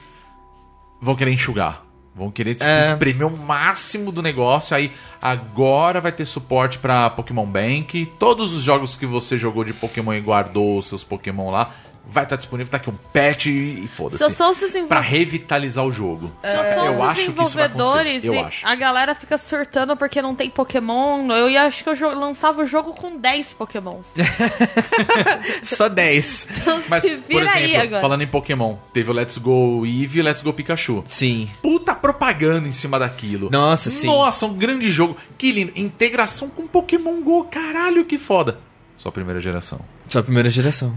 [1.01, 1.82] Vão querer enxugar.
[2.14, 2.91] Vão querer, tipo, É.
[2.93, 4.76] espremer o máximo do negócio.
[4.76, 8.05] Aí agora vai ter suporte pra Pokémon Bank.
[8.18, 11.70] Todos os jogos que você jogou de Pokémon e guardou os seus Pokémon lá.
[12.12, 14.18] Vai estar disponível, tá aqui um patch e foda-se.
[14.18, 16.32] Se eu sou os desenvol- Pra revitalizar o jogo.
[16.42, 18.24] Se eu sou eu os desenvolvedores.
[18.24, 18.66] Eu acho.
[18.66, 22.66] a galera fica surtando porque não tem Pokémon, eu ia, acho que eu lançava o
[22.66, 24.08] jogo com 10 Pokémons.
[25.62, 26.48] Só 10.
[26.61, 28.00] Então Mas, se por vira aí exemplo, agora.
[28.00, 31.04] falando em Pokémon, teve o Let's Go Eevee e o Let's Go Pikachu.
[31.06, 31.48] Sim.
[31.62, 33.50] Puta propaganda em cima daquilo.
[33.50, 34.06] Nossa, sim.
[34.06, 35.16] Nossa, um grande jogo.
[35.38, 35.72] Que lindo.
[35.76, 38.58] Integração com Pokémon GO, caralho, que foda.
[38.96, 39.80] Só primeira geração.
[40.08, 40.94] Só a primeira geração.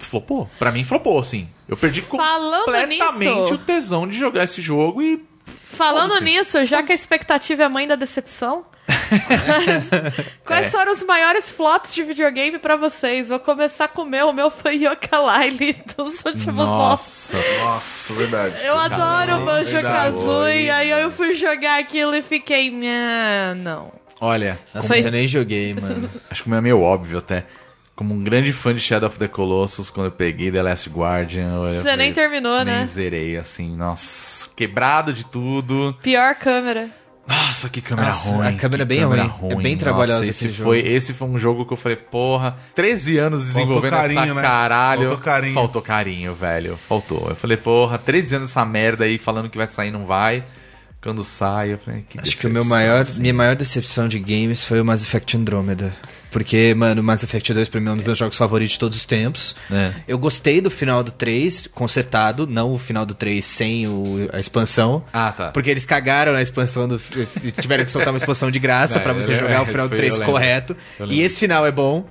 [0.00, 0.48] Flopou?
[0.58, 1.48] Pra mim, flopou, assim.
[1.68, 5.22] Eu perdi Falando completamente nisso- o tesão de jogar esse jogo e.
[5.46, 8.64] Falando nisso, já que a expectativa é mãe da decepção,
[10.44, 10.70] quais É.
[10.70, 13.28] foram os maiores flops de videogame pra vocês?
[13.28, 14.28] Vou começar com o meu.
[14.28, 16.56] O meu foi Yooka-Laylee dos últimos anos.
[16.56, 17.36] Nossa.
[17.62, 18.54] Nossa, verdade.
[18.64, 19.80] Eu adoro o Banjo.
[19.82, 22.70] Kazooie, aí eu fui jogar aquilo e fiquei.
[22.70, 23.92] "Nha, Não.
[24.22, 26.10] Olha, Nossa, Foi- eu nem joguei, mano.
[26.30, 27.44] acho que o meu é meio óbvio até.
[28.00, 31.52] Como um grande fã de Shadow of the Colossus, quando eu peguei The Last Guardian.
[31.56, 32.84] eu Você falei, nem terminou, nem né?
[32.86, 34.48] zerei, assim, nossa.
[34.56, 35.94] Quebrado de tudo.
[36.02, 36.88] Pior câmera.
[37.28, 38.46] Nossa, que câmera Nossa, ruim.
[38.48, 39.20] a câmera é bem ruim.
[39.50, 40.88] É bem trabalhosa Nossa, esse foi, jogo.
[40.88, 44.40] esse foi um jogo que eu falei, porra, 13 anos Faltou desenvolvendo carinho, essa né?
[44.40, 45.00] caralho.
[45.02, 45.54] Faltou carinho.
[45.54, 46.76] Faltou carinho, velho.
[46.88, 47.26] Faltou.
[47.28, 50.42] Eu falei, porra, 13 anos essa merda aí falando que vai sair não vai.
[51.02, 53.20] Quando sai, eu falei, que Acho que o meu maior, assim.
[53.20, 55.92] minha maior decepção de games foi o Mass Effect Andromeda.
[56.30, 58.78] Porque, mano, o Mass Effect 2 pra mim é um dos meus jogos favoritos de
[58.78, 59.56] todos os tempos.
[59.70, 59.92] É.
[60.06, 64.38] Eu gostei do final do 3 consertado, não o final do 3 sem o- a
[64.38, 65.04] expansão.
[65.12, 65.48] Ah, tá.
[65.50, 67.00] Porque eles cagaram na expansão do.
[67.42, 69.96] e tiveram que soltar uma expansão de graça pra você jogar o final do foi-
[69.98, 70.32] 3 eu lembro.
[70.32, 70.76] correto.
[71.08, 72.06] E esse final é bom.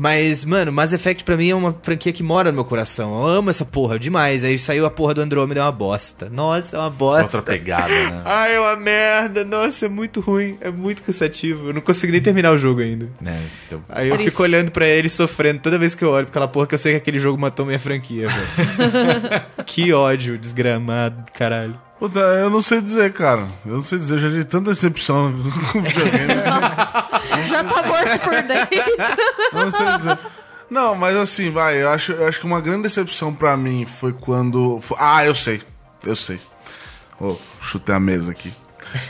[0.00, 3.12] Mas, mano, Mass Effect pra mim é uma franquia que mora no meu coração.
[3.20, 4.44] Eu amo essa porra demais.
[4.44, 6.30] Aí saiu a porra do Andromeda, é uma bosta.
[6.30, 7.38] Nossa, é uma bosta.
[7.38, 8.22] Outra pegada, né?
[8.24, 9.44] Ai, é uma merda.
[9.44, 10.56] Nossa, é muito ruim.
[10.60, 11.68] É muito cansativo.
[11.70, 13.08] Eu não consegui nem terminar o jogo ainda.
[13.20, 13.42] né?
[13.66, 14.30] Então, Aí eu Triste.
[14.30, 16.78] fico olhando pra ele sofrendo toda vez que eu olho pra aquela porra que eu
[16.78, 19.42] sei que aquele jogo matou minha franquia, velho.
[19.66, 21.76] que ódio, desgramado, caralho.
[21.98, 23.48] Puta, eu não sei dizer, cara.
[23.66, 25.32] Eu não sei dizer, eu já tive tanta decepção
[25.72, 26.28] com videogame.
[27.48, 28.78] Já tá morto por dentro.
[29.52, 30.18] eu não sei dizer.
[30.70, 34.12] Não, mas assim, vai, eu acho, eu acho que uma grande decepção pra mim foi
[34.12, 34.80] quando.
[34.80, 35.62] fo- Ah, eu sei.
[36.04, 36.40] Eu sei.
[37.20, 38.52] Oh, chutei a mesa aqui.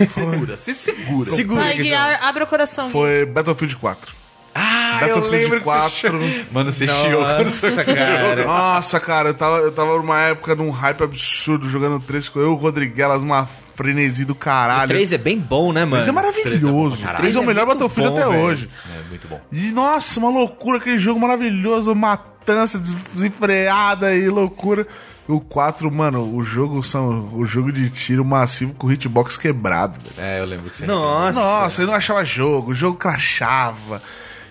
[0.08, 1.30] segura, se segura.
[1.30, 1.60] Segura.
[1.62, 2.86] Vai, que Gui, a- abre o coração.
[2.86, 2.92] Gui.
[2.92, 4.14] Foi Battlefield 4.
[4.60, 5.90] Ah, eu lembro que você 4.
[6.20, 8.44] chi- Mano, você chiou quando você Nossa, cara.
[8.44, 12.46] Nossa, cara, eu tava, eu tava numa época num hype absurdo jogando 3 com eu
[12.46, 14.88] e o Rodriguelas, uma frenesi do O caralho.
[14.88, 15.92] 3 é bem bom, né, mano?
[15.92, 16.48] Três é maravilhoso.
[16.50, 18.42] Três é bom pra 3 é o melhor É Battlefield bom, até velho.
[18.42, 18.68] hoje.
[19.04, 19.40] É muito bom.
[19.52, 24.86] E nossa, uma loucura, aquele jogo maravilhoso, matança des- desenfreada e loucura.
[25.28, 30.00] O 4, mano, o jogo são o jogo de tiro massivo com hitbox quebrado.
[30.16, 30.26] velho.
[30.26, 30.86] É, eu lembro que você.
[30.86, 31.38] Nossa.
[31.38, 34.02] Nossa, eu não achava jogo, o jogo crashava.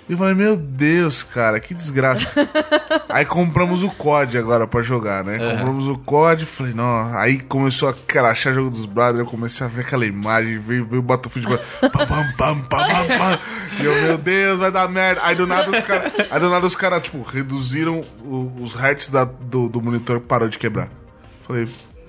[0.09, 2.25] E eu falei, meu Deus, cara, que desgraça.
[3.09, 5.37] aí compramos o COD agora pra jogar, né?
[5.37, 7.19] Compramos o COD, falei, nossa.
[7.19, 10.99] Aí começou a crashar jogo dos brothers, eu comecei a ver aquela imagem, veio, veio
[11.01, 13.39] o Battlefield, pam, pam, pam, pam, pam, pam.
[13.81, 15.19] E eu, meu Deus, vai dar merda.
[15.25, 19.09] Aí do nada os caras, aí do nada os caras, tipo, reduziram o- os hertz
[19.09, 20.87] da- do, do monitor, parou de quebrar.
[21.45, 21.67] Falei,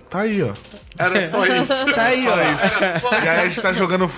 [0.08, 0.52] tá aí, ó.
[0.96, 1.92] Era só isso.
[1.94, 2.52] Tá aí, Só ó.
[2.52, 3.14] isso.
[3.24, 4.08] E aí a gente tá jogando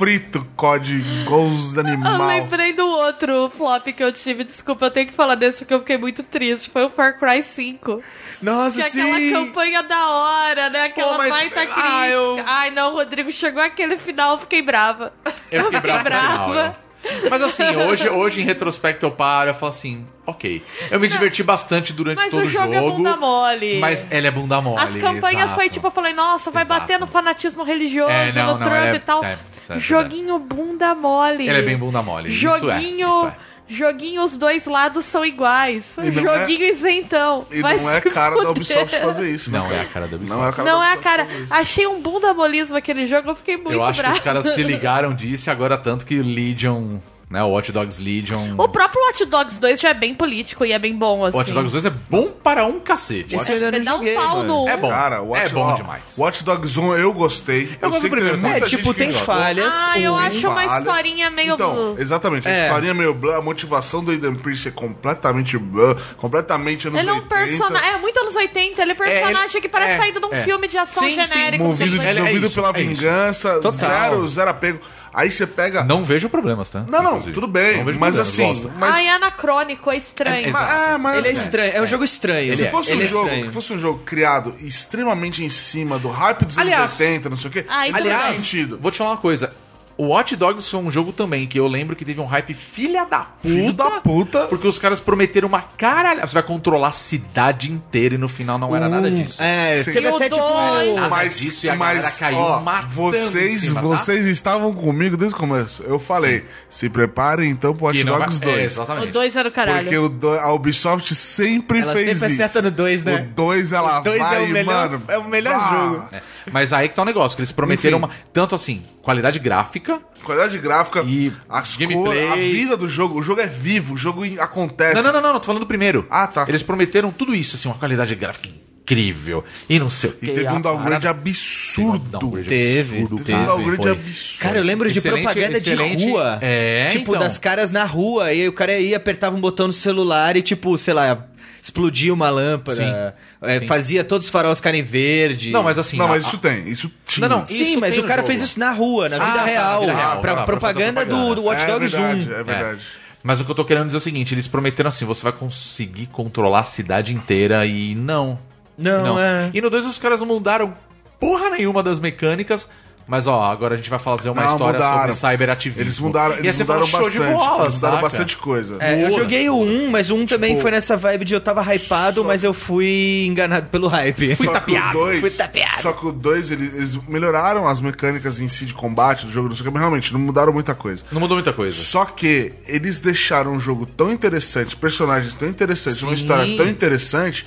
[0.00, 2.18] frito COD igual os Eu animais.
[2.42, 4.44] lembrei do outro flop que eu tive.
[4.44, 6.70] Desculpa, eu tenho que falar desse porque eu fiquei muito triste.
[6.70, 8.02] Foi o Far Cry 5.
[8.40, 9.30] Nossa, Que aquela sim.
[9.30, 10.84] campanha da hora, né?
[10.84, 12.06] Aquela Pô, mas- baita ah, crítica.
[12.06, 15.12] eu- Ai, não, Rodrigo, chegou aquele final, eu fiquei brava.
[15.52, 16.04] Eu fiquei bravo.
[16.04, 16.38] brava.
[16.38, 16.89] no final, eu.
[17.30, 20.62] Mas assim, hoje, hoje em retrospecto eu paro e falo assim, ok.
[20.90, 23.78] Eu me diverti bastante durante Mas todo o jogo, é bunda mole.
[23.78, 24.82] Mas ela é bunda mole.
[24.82, 25.54] As campanhas exato.
[25.54, 26.80] foi tipo, eu falei, nossa, vai Exato.
[26.80, 29.24] bater no fanatismo religioso, É, não, no não, Trump é- e tal.
[29.24, 31.48] é, isso é Joguinho bunda mole.
[31.48, 32.28] Ele é bem bunda mole.
[32.28, 33.08] Isso é, Joguinho.
[33.08, 33.49] isso é.
[33.70, 35.84] Joguinho, os dois lados são iguais.
[35.96, 37.46] Não Joguinho isentão.
[37.50, 38.44] E Vai não é cara fuder.
[38.44, 39.58] da Ubisoft fazer isso, né?
[39.60, 40.38] Não é a cara da Ubisoft.
[40.38, 41.26] Não é a cara Não da é a cara.
[41.50, 44.14] Achei um bunda molismo aquele jogo, eu fiquei muito Eu acho brava.
[44.14, 46.98] que os caras se ligaram disso e agora tanto que Legion,
[47.30, 48.56] né, o Watch Dogs Legion...
[48.58, 51.36] O próprio Watch Dogs 2 já é bem político e é bem bom, assim.
[51.38, 53.36] Watch Dogs 2 é bom para um cacete.
[53.36, 54.68] Esse eu ainda não Dá um pau no...
[54.68, 54.88] É bom.
[54.90, 56.16] Cara, Watch, é bom demais.
[56.18, 57.78] Watch Dogs 1 eu gostei.
[57.80, 59.72] Eu, gosto sei do tem primeiro muita É, gente tipo, tem falhas.
[59.88, 60.78] Ah, eu o- acho uma falhas.
[60.78, 61.54] historinha meio...
[61.54, 62.48] Então, exatamente.
[62.48, 62.62] A É.
[62.64, 67.12] historinha meio blá, a motivação do Aiden Pierce é completamente blá, completamente anos Ele é
[67.12, 67.34] um 80.
[67.36, 67.90] personagem.
[67.90, 68.82] É muito anos 80.
[68.82, 70.42] Ele é personagem ele- que parece é, saído de um é.
[70.42, 71.64] filme de ação Sim, sim, genérico.
[71.64, 72.24] dos Movido, Ele é 80.
[72.26, 72.90] movido isso, pela é isso.
[73.00, 73.72] vingança, Total.
[73.72, 74.80] zero, zero apego.
[75.12, 75.82] Aí você pega.
[75.82, 76.84] Não vejo problemas, tá?
[76.88, 77.32] não, não, Inclusive.
[77.32, 77.78] tudo bem.
[77.78, 78.46] Não vejo mas problemas, assim.
[78.46, 78.70] gosto.
[78.78, 80.48] Mas, Ai, é anacrônico, é estranho.
[80.48, 82.56] É, mas, é, mas Ele é assim, estranho, é um jogo estranho.
[82.56, 82.96] Se Ele fosse é.
[82.96, 83.52] um é jogo, estranho.
[83.52, 87.50] fosse um jogo criado extremamente em cima do hype dos Aliás- anos 80, não sei
[87.50, 88.36] o quê, Ah, aliás, não faz tem.
[88.38, 88.78] sentido.
[88.80, 89.52] Vou te falar uma coisa.
[90.00, 93.04] O Watch Dogs foi um jogo também que eu lembro que teve um hype filha
[93.04, 93.48] da puta.
[93.48, 94.46] Filho da puta.
[94.46, 96.20] Porque os caras prometeram uma caralho.
[96.22, 99.42] Você vai controlar a cidade inteira e no final não era nada disso.
[99.42, 99.92] É, Sim.
[99.92, 100.40] teve o até tipo.
[100.40, 100.94] dois?
[100.94, 103.86] Nada mas, disso e a mas galera caiu ó, vocês, cima, tá?
[103.86, 105.82] vocês estavam comigo desde o começo.
[105.82, 108.56] Eu falei, se preparem então pro Watch Que não vai- Dogs É, 2.
[108.56, 109.12] O exatamente.
[109.12, 109.82] 2 era o caralho.
[109.82, 112.42] porque o do- a Ubisoft sempre Ela fez sempre isso.
[112.42, 113.16] acerta no 2, né?
[113.30, 115.70] O 2 ela O dois é vai, o melhor- mano, é o melhor bah.
[115.70, 116.04] jogo.
[116.12, 116.22] É.
[116.50, 118.06] Mas aí que tá o negócio, que eles prometeram Enfim.
[118.06, 118.14] uma.
[118.32, 119.89] Tanto assim, qualidade gráfica.
[120.24, 122.28] Qualidade gráfica, E as gameplay.
[122.28, 123.18] cores, a vida do jogo.
[123.18, 124.94] O jogo é vivo, o jogo acontece.
[124.96, 126.06] Não, não, não, não, não, tô falando do primeiro.
[126.10, 126.44] Ah, tá.
[126.48, 128.48] Eles prometeram tudo isso, assim, uma qualidade gráfica
[128.82, 129.44] incrível.
[129.68, 130.32] E não sei o E que.
[130.32, 131.98] teve um downgrade parada- absurdo.
[132.00, 133.46] Teve um downgrade Teve, absurdo, Teve um cara.
[133.56, 133.90] downgrade Foi.
[133.92, 134.40] absurdo.
[134.42, 136.38] Cara, eu lembro de Excelente- propaganda excelente- de rua.
[136.40, 137.20] É, Tipo, então.
[137.22, 138.32] das caras na rua.
[138.32, 141.24] E aí o cara ia, apertava um botão no celular e, tipo, sei lá,
[141.62, 143.14] explodia uma lâmpada.
[143.42, 145.50] é, Fazia todos os faróis ficarem verde.
[145.50, 145.96] Não, mas assim.
[145.96, 147.28] Não, a- mas a- isso tem, isso tinha.
[147.28, 148.26] Não, não, Sim, mas o cara jogo.
[148.28, 149.80] fez isso na rua, na Ah, vida tá, na real.
[149.80, 151.42] vida real, pra tá, pra propaganda fazer do, do propaganda.
[151.42, 152.32] Watch é Dogs verdade, 1.
[152.32, 152.80] É verdade.
[153.22, 155.32] Mas o que eu tô querendo dizer é o seguinte: eles prometeram assim, você vai
[155.32, 158.38] conseguir controlar a cidade inteira e não.
[158.78, 159.50] Não, é.
[159.52, 160.74] E no 2 os caras não mudaram
[161.18, 162.66] porra nenhuma das mecânicas.
[163.10, 165.12] Mas ó, agora a gente vai fazer uma Não, história mudaram.
[165.12, 165.82] sobre cyberativismo.
[165.82, 167.34] Eles mudaram, E eles mudaram show de bastante.
[167.36, 168.02] bola, eles mudaram saca?
[168.02, 168.76] bastante coisa.
[168.78, 171.40] É, eu joguei o 1, mas o 1 também Tipo, foi nessa vibe de eu
[171.40, 174.36] tava hypado, só- mas eu fui enganado pelo hype.
[174.36, 175.82] Fui só tapeado, que o 2, fui tapeado.
[175.82, 179.48] Só que o 2, eles, eles melhoraram as mecânicas em si de combate do jogo,
[179.48, 181.02] não sei o que, mas realmente não mudaram muita coisa.
[181.10, 181.76] Não mudou muita coisa.
[181.76, 186.22] Só que eles deixaram um jogo tão interessante, personagens tão interessantes, uma Sim.
[186.22, 187.44] história tão interessante,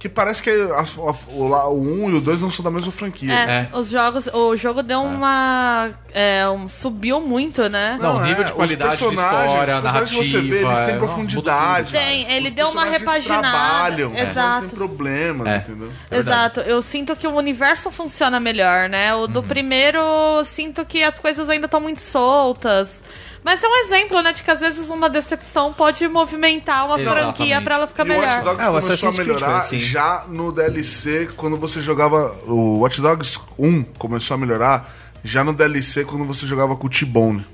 [0.00, 2.70] que parece que a- a- o, lá- o 1 e o 2 não são da
[2.70, 3.30] mesma franquia.
[3.32, 3.76] É, É.
[3.76, 5.90] os jogos, o jogo deu uma.
[6.12, 7.98] é, um- subiu muito, né?
[8.00, 10.46] Não, Não, nível é, de os qualidade de personagens- história, os personagens que você vê,
[10.48, 11.92] eles narrativa, têm é, profundidade.
[11.92, 13.42] Tem, ele Os deu uma repaginada.
[13.50, 14.48] trabalham, Exato.
[14.58, 15.56] Eles têm problemas, É.
[15.58, 15.92] entendeu?
[16.10, 16.16] É.
[16.16, 19.14] Exato, eu sinto que o universo funciona melhor, né?
[19.14, 19.28] O Uhum.
[19.28, 23.02] do primeiro, eu sinto que as coisas ainda estão muito soltas.
[23.42, 27.36] Mas é um exemplo, né, de que às vezes uma decepção pode movimentar uma Exatamente.
[27.36, 28.44] franquia pra ela ficar E o Watch melhor.
[28.44, 29.78] Dogs Ah, o começou a melhorar assim.
[29.80, 32.34] já no DLC, quando você jogava.
[32.46, 36.90] O Watch Dogs 1 começou a melhorar já no DLC quando você jogava com o
[36.90, 37.46] T-Bone.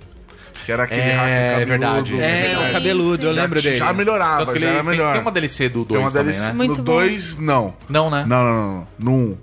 [0.64, 2.16] Que era aquele É, hacker é cabeludo.
[2.16, 2.20] verdade.
[2.20, 3.40] É, o cabeludo, eu sim.
[3.40, 3.78] lembro já, dele.
[3.78, 5.12] Já melhorava, já ele era tem, melhor.
[5.12, 6.46] tem uma DLC do Tem 2 uma também, DLC.
[6.48, 6.52] né?
[6.52, 6.92] Muito no bom.
[6.94, 7.74] 2, não.
[7.88, 8.24] Não, né?
[8.26, 8.86] Não, não, não.
[8.98, 9.38] No 1.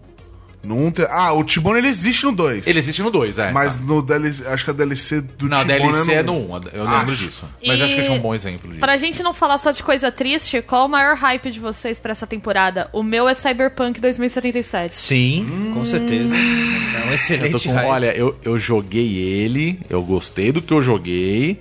[0.64, 2.66] No 1 tem- Ah, o Tibone ele existe no 2.
[2.66, 3.52] Ele existe no 2, é.
[3.52, 3.84] Mas tá.
[3.84, 6.56] no DLC, acho que a DLC do Não, a Tibone DLC é no no 1,
[6.74, 7.26] eu lembro Acho.
[7.26, 7.44] disso.
[7.66, 8.80] Mas E acho que esse é um bom exemplo disso.
[8.80, 12.14] Pra gente não falar só de coisa triste, qual o maior hype de vocês pra
[12.14, 12.90] essa temporada?
[12.94, 14.96] O meu é Cyberpunk 2077.
[14.96, 16.34] Sim, com certeza.
[16.36, 17.88] É um Eu tô excelente com- hype.
[17.88, 21.60] olha, eu, eu joguei ele, eu gostei do que eu joguei.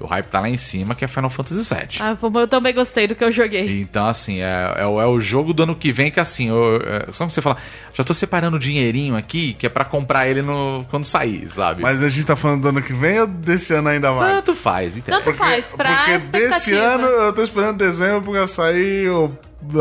[0.00, 1.98] O hype tá lá em cima, que é Final Fantasy VII.
[2.00, 3.80] Ah, eu também gostei do que eu joguei.
[3.80, 6.76] Então, assim, é, é, o- é o jogo do ano que vem que, assim, eu,
[6.84, 7.56] é, só que você fala,
[7.92, 11.82] já tô separando dinheirinho aqui, que é pra comprar ele no, quando sair, sabe?
[11.82, 14.34] Mas a gente tá falando do ano que vem ou desse ano ainda vai?
[14.36, 15.20] Tanto faz, entendeu?
[15.22, 19.32] Tanto faz, pra porque desse ano eu tô esperando dezembro porque vai sair o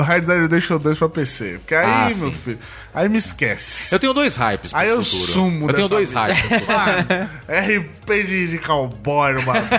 [0.01, 1.59] Hard Dead Redemption 2 pra PC.
[1.59, 2.31] Porque aí, Ah, meu sim.
[2.31, 2.59] filho,
[2.97, 3.93] aí me esquece.
[3.93, 5.31] Eu tenho dois hypes pro Aí eu futuro.
[5.31, 6.21] sumo Eu tenho dois vida.
[6.21, 6.77] hypes pro futuro.
[6.77, 9.69] Mano, RP de, de cowboy no bagulho.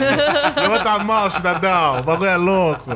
[0.57, 2.01] Levanta a mão, cidadão.
[2.01, 2.91] O bagulho é louco.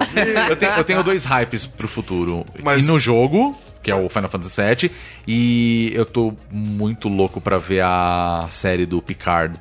[0.48, 2.46] eu, tenho, eu tenho dois hypes pro futuro.
[2.62, 4.90] Mas- E no jogo, que é o Final Fantasy VII,
[5.26, 9.58] e eu tô muito louco pra ver a série do Picard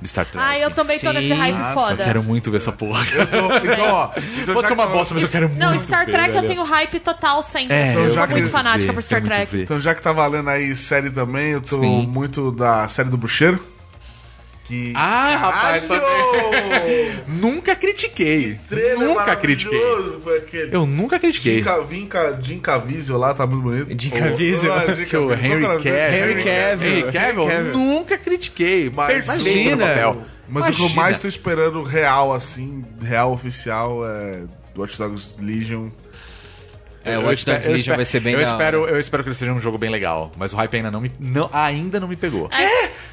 [0.00, 0.46] de Star Trek.
[0.48, 1.14] Ah, eu também tô Sim.
[1.14, 2.02] nesse hype Nossa, foda.
[2.02, 3.02] Eu quero muito ver essa porra.
[3.04, 4.10] Então, então, ó.
[4.16, 6.34] Então, Pode já ser uma bosta, mas eu quero muito Não, Star ver, Trek eu
[6.34, 6.48] velho.
[6.48, 7.74] tenho hype total sempre.
[7.76, 9.56] É, eu eu sou muito fanática ver, por Star Trek.
[9.56, 9.62] ver.
[9.64, 12.06] Então, já que tá valendo aí série também, eu tô Sim.
[12.06, 13.60] muito da série do Bruxeiro.
[14.68, 14.92] Que.
[14.94, 15.82] Ah, rapaz,
[17.26, 18.58] nunca critiquei.
[18.98, 19.80] Nunca critiquei.
[20.22, 20.76] Foi aquele.
[20.76, 21.62] Eu nunca critiquei.
[21.90, 24.02] Jim, Ca- Jim Caviezel lá, tá muito bonito.
[24.02, 24.72] Jim Caviezel?
[24.72, 25.32] Ah, Jim Que o.
[25.32, 25.62] Henry?
[25.62, 25.96] Cavill.
[25.96, 27.50] Henry Cavill.
[27.50, 28.90] Henry nunca critiquei.
[28.94, 29.86] Mas- Perfeito no Imagina.
[29.86, 30.22] papel.
[30.50, 31.02] Mas o que eu Imagina.
[31.02, 34.42] mais tô esperando real, assim, real oficial, é
[34.76, 35.88] Watch Dogs Legion.
[37.04, 38.82] É, o Eu Watch espero- Dogs eu Legion espero- vai ser bem eu da espero,
[38.82, 38.90] hora.
[38.92, 40.30] eu espero que ele seja um jogo bem legal.
[40.36, 42.50] Mas o hype ainda não me, não, ainda não me pegou.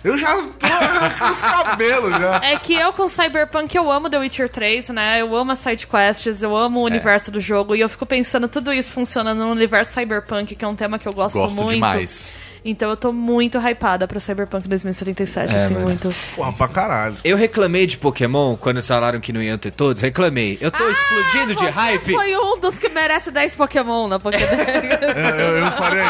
[0.04, 0.40] Eu já tô
[1.26, 2.36] com os cabelos já.
[2.44, 5.22] É que eu com Cyberpunk eu amo The Witcher 3, né?
[5.22, 6.92] Eu amo as side quests, eu amo o É.
[6.92, 10.68] universo do jogo e eu fico pensando tudo isso funcionando no universo Cyberpunk, que é
[10.68, 11.74] um tema que eu gosto, Gosto muito.
[11.76, 12.38] demais.
[12.68, 15.86] Então eu tô muito hypada pro Cyberpunk 2077, É, assim, mano.
[15.86, 16.10] muito.
[16.36, 17.16] Porra, pra caralho.
[17.24, 20.02] Eu reclamei de Pokémon quando falaram que não iam ter todos.
[20.02, 20.58] Reclamei.
[20.60, 22.14] Eu tô explodindo de Ah, Você hype.
[22.14, 24.52] Foi um dos que merece 10 Pokémon na Pokédex.
[24.52, 25.10] Eu,
[25.40, 26.04] eu, eu falei,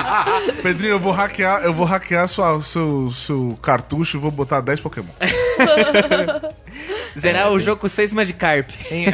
[0.64, 4.80] Pedrinho, eu vou hackear, eu vou hackear sua, seu, seu cartucho e vou botar 10
[4.80, 5.08] Pokémon.
[7.18, 8.70] Zerar o jogo com seis Magikarp.
[8.92, 9.06] Hein?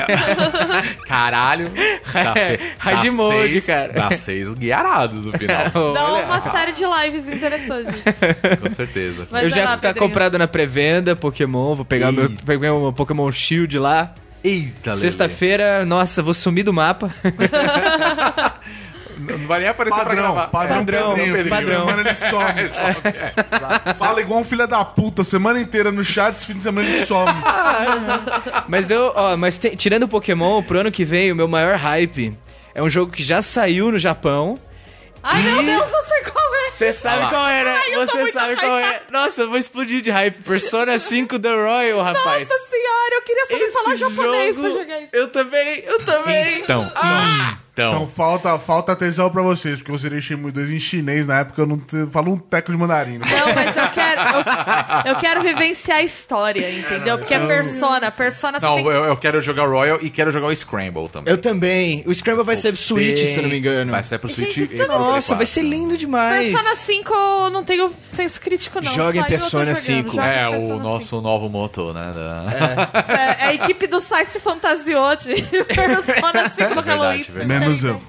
[1.07, 1.71] Caralho.
[2.13, 3.93] Dá se- Hard dá mode, seis- cara.
[3.93, 5.65] Dá seis guiarados no final.
[5.93, 6.25] Dá Olha.
[6.25, 8.01] uma série de lives interessantes.
[8.61, 9.27] Com certeza.
[9.29, 10.07] Mas eu vai já lá, tá Pedrinho.
[10.07, 11.75] comprado na pré-venda Pokémon.
[11.75, 14.13] Vou pegar meu, o meu Pokémon Shield lá.
[14.43, 14.95] Eita.
[14.95, 17.11] Sexta-feira, nossa, vou sumir do mapa.
[19.37, 20.47] Não vai nem aparecer pra Padrão, gravar.
[20.47, 21.79] padrão, Padrão, Pedrinho, fim de padrão.
[21.87, 23.93] semana ele some.
[23.97, 27.05] Fala igual um filho da puta, semana inteira no chat, esse fim de semana ele
[27.05, 27.31] some.
[28.67, 31.75] Mas eu, ó, mas te- tirando o Pokémon, pro ano que vem, o meu maior
[31.75, 32.37] hype
[32.73, 34.57] é um jogo que já saiu no Japão.
[35.23, 36.71] Ai, meu Deus, eu sei qual é.
[36.71, 37.73] Você sabe qual era?
[37.75, 39.01] Ai, Você sabe qual é?
[39.11, 40.41] Nossa, eu vou explodir de hype.
[40.41, 42.47] Persona 5 The Royal, rapaz.
[42.49, 45.15] Nossa senhora, eu queria saber falar japonês pra jogar isso.
[45.15, 46.59] Eu também, eu também.
[46.61, 46.91] Então,
[47.73, 48.07] Então então.
[48.07, 51.65] falta, falta atenção pra vocês, porque eu zerei Shenmue 2 em chinês na época, eu
[51.65, 53.17] não te- falo um teco de mandarim.
[53.17, 53.25] né?
[53.29, 57.17] Não, mas eu quero, eu, eu quero vivenciar a história, entendeu?
[57.17, 60.31] Porque é persona, persona você Não, tem eu, eu quero jogar o Royal e quero
[60.33, 61.31] jogar o Scramble também.
[61.33, 62.03] Eu também.
[62.05, 63.89] O Scramble vai ser Switch, se eu não me engano.
[63.91, 64.49] Vai ser pro Switch.
[64.53, 65.47] Gente, e tudo- pro Nossa, vai 4.
[65.47, 66.51] ser lindo demais.
[66.51, 68.91] Persona 5 eu não tenho senso crítico, não.
[68.91, 69.75] Joga em Persona jogando.
[69.75, 70.09] 5.
[70.11, 70.79] Joga É, Persona o 5.
[70.83, 72.11] nosso novo motor, né?
[72.13, 75.41] da- É, a equipe do site se fantasiou de
[75.73, 77.25] Persona 5 no Verdade, Halloween.
[77.29, 77.60] verdade.
[77.61, 78.01] Menos eu.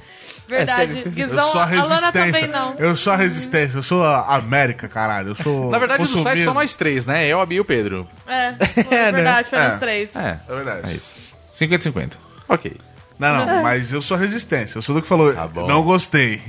[0.49, 1.03] Verdade.
[1.07, 2.13] É, Guizão, Eu sou a resistência.
[2.13, 2.75] também não.
[2.79, 5.29] Eu sou a resistência, eu sou a América, caralho.
[5.31, 5.71] Eu sou.
[5.71, 6.53] Na verdade, no site consumismo.
[6.53, 7.27] só nós três, né?
[7.27, 8.07] Eu, a Bia e o Pedro.
[8.27, 8.55] É,
[8.95, 9.69] é verdade, foi É.
[9.71, 10.15] nos três.
[10.17, 10.93] É, É verdade.
[10.93, 11.15] é isso.
[11.55, 12.13] 50-50.
[12.49, 12.77] Ok.
[13.19, 14.79] Não, não, mas eu sou a resistência.
[14.79, 15.33] Eu sou do que falou.
[15.33, 16.43] Tá não gostei.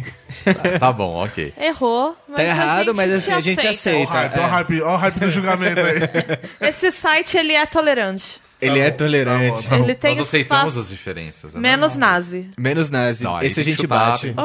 [0.80, 1.54] Tá bom, ok.
[1.58, 4.12] Errou, mas Tá errado, mas assim, a gente aceita.
[4.12, 4.48] ó o É.
[4.48, 6.70] hype, ó o hype do julgamento aí.
[6.70, 8.42] Esse site, ele é tolerante.
[8.66, 9.68] Ele é tolerante.
[9.68, 9.84] Tá bom.
[9.84, 11.54] Ele tem Nós aceitamos espaço as diferenças.
[11.54, 11.60] né?
[11.60, 12.50] menos nazi.
[12.58, 13.24] Menos nazi.
[13.24, 14.34] não, Esse a gente bate.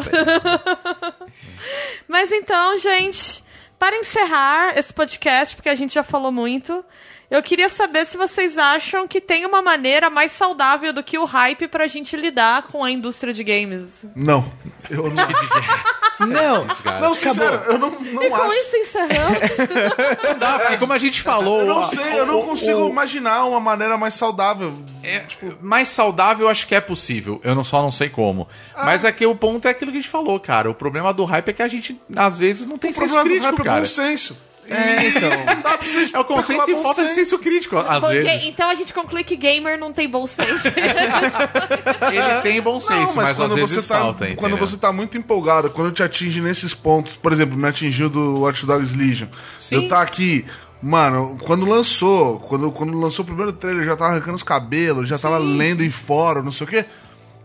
[2.07, 3.43] Mas então, gente,
[3.79, 6.85] para encerrar esse podcast, porque a gente já falou muito,
[7.31, 11.25] eu queria saber se vocês acham que tem uma maneira mais saudável do que o
[11.25, 14.05] hype pra gente lidar com a indústria de games.
[14.17, 14.49] Não.
[14.91, 16.27] Eu não.
[16.27, 17.01] Não, cara.
[17.01, 18.53] Não, sincero, eu não, não e com acho.
[18.55, 19.39] isso encerramos.
[20.25, 21.61] Não dá, porque como a gente falou.
[21.61, 24.75] Eu não sei, eu não o- consigo o- imaginar uma maneira mais saudável.
[25.05, 25.23] é,
[25.63, 27.41] mais saudável, eu acho que é possível.
[27.45, 28.49] Eu não, só não sei como.
[28.75, 28.85] Ah.
[28.85, 30.69] Mas é que o ponto é aquilo que a gente falou, cara.
[30.69, 33.23] O problema do hype é que a gente, às vezes, não tem O senso problema
[33.23, 33.81] do crítico, hype é cara.
[33.81, 34.37] bom senso.
[34.69, 35.31] Então,
[36.15, 38.47] É o consenso e falta de senso crítico, às Porque- vezes.
[38.47, 40.69] então a gente conclui que gamer não tem bom senso.
[42.13, 45.71] Ele tem bom senso, Não, mas, às vezes tá, falta, quando você tá muito empolgado,
[45.71, 49.29] quando te atinge nesses pontos, por exemplo, me atingiu do Watch Dogs Legion.
[49.59, 49.77] Sim.
[49.77, 50.45] Eu tá aqui,
[50.83, 55.09] mano, quando lançou, quando, quando lançou o primeiro trailer, eu já tava arrancando os cabelos,
[55.09, 56.85] já tava lendo em fórum, não sei o quê.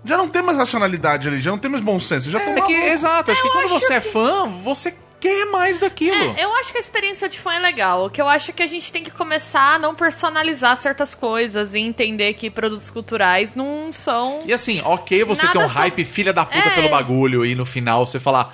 [0.06, 2.62] Já não tem mais racionalidade ali, já não tem mais bom senso, já tô É
[2.62, 4.94] que, exato, acho que quando acho você é que- fã, você
[5.24, 6.18] quer mais daquilo.
[6.38, 8.06] É, eu acho que a experiência de fã é legal.
[8.08, 11.16] O que eu acho é que a gente tem que começar a não personalizar certas
[11.16, 14.42] coisas e entender que produtos culturais não são.
[14.46, 16.76] E assim, ok você ter um hype filha da puta É.
[16.76, 18.54] pelo bagulho e no final você falar,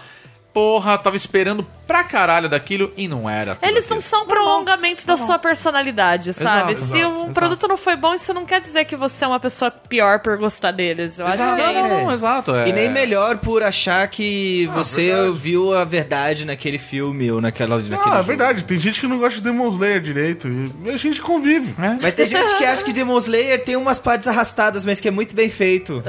[0.59, 3.57] porra, tava esperando pra caralho daquilo e não era.
[3.61, 4.01] Eles não aquilo.
[4.01, 6.73] são prolongamentos da sua personalidade, sabe?
[6.73, 7.33] Exato, Se exato, um exato.
[7.33, 10.37] produto não foi bom, isso não quer dizer que você é uma pessoa pior por
[10.37, 11.17] gostar deles.
[11.17, 12.01] Eu acho Exato, que não, é não, isso.
[12.05, 12.55] não, exato.
[12.55, 12.67] É...
[12.69, 15.37] E nem melhor por achar que Ah, você verdade.
[15.39, 19.17] viu a verdade naquele filme ou naquela, naquele Ah, é verdade, tem gente que não
[19.17, 20.47] gosta de Demon Slayer direito,
[20.83, 21.73] e a gente convive.
[22.01, 25.11] Mas tem gente que acha que Demon Slayer tem umas partes arrastadas, mas que é
[25.11, 26.03] muito bem feito.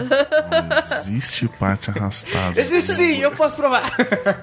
[0.93, 2.61] Existe parte arrastada.
[2.61, 3.91] Existe sim, eu posso provar.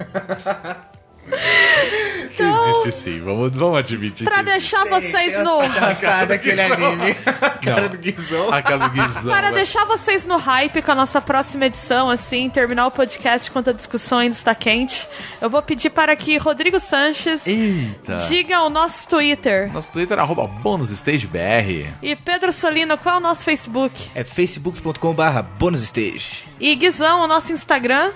[2.40, 5.60] Existe sim, vamos, vamos admitir Pra que deixar vocês no.
[5.60, 7.14] Arrastado aquele anime.
[7.62, 7.88] Cara Não.
[7.88, 8.52] do Guizão.
[8.52, 9.32] Aquela guizão.
[9.32, 9.54] Para velho.
[9.56, 13.72] deixar vocês no hype com a nossa próxima edição, assim, terminar o podcast enquanto a
[13.72, 15.08] discussão ainda está quente,
[15.40, 18.14] eu vou pedir para que Rodrigo Sanches Eita.
[18.28, 19.72] diga o nosso Twitter.
[19.72, 21.94] Nosso Twitter é arroba bonusstagebr.
[22.00, 24.10] E Pedro Solino, qual é o nosso Facebook?
[24.14, 26.44] É facebook.com barra bonusstage.
[26.60, 28.12] E Guizão, o nosso Instagram?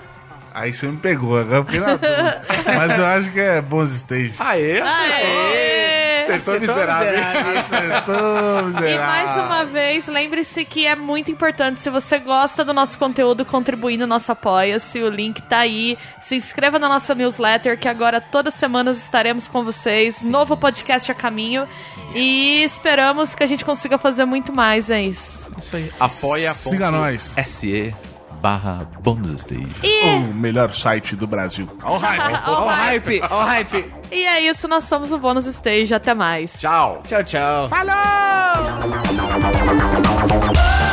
[0.53, 2.41] Aí você me pegou, agora eu fiquei na dúvida.
[2.77, 4.33] Mas eu acho que é bons stage.
[4.39, 6.03] Aê, Aê!
[6.23, 7.19] acertou miserável.
[7.59, 8.99] Acertou, E miserável.
[8.99, 13.97] mais uma vez, lembre-se que é muito importante, se você gosta do nosso conteúdo, contribuir
[13.97, 15.97] no nosso Apoia-se, o link tá aí.
[16.21, 20.23] Se inscreva na nossa newsletter, que agora todas as semanas estaremos com vocês.
[20.23, 21.67] Novo podcast a caminho.
[22.15, 25.51] E esperamos que a gente consiga fazer muito mais, é isso.
[25.57, 25.91] Isso aí.
[25.99, 26.53] Apoia
[28.43, 29.73] Barra bonusstage.
[30.29, 31.65] O melhor site do Brasil.
[31.81, 32.41] Ao hype.
[32.45, 33.93] Ó o hype, ó o hype.
[34.11, 35.93] E é isso, nós somos o Bônus Stage.
[35.93, 36.51] Até mais.
[36.59, 37.01] Tchau.
[37.07, 37.69] Tchau, tchau.
[40.27, 40.92] No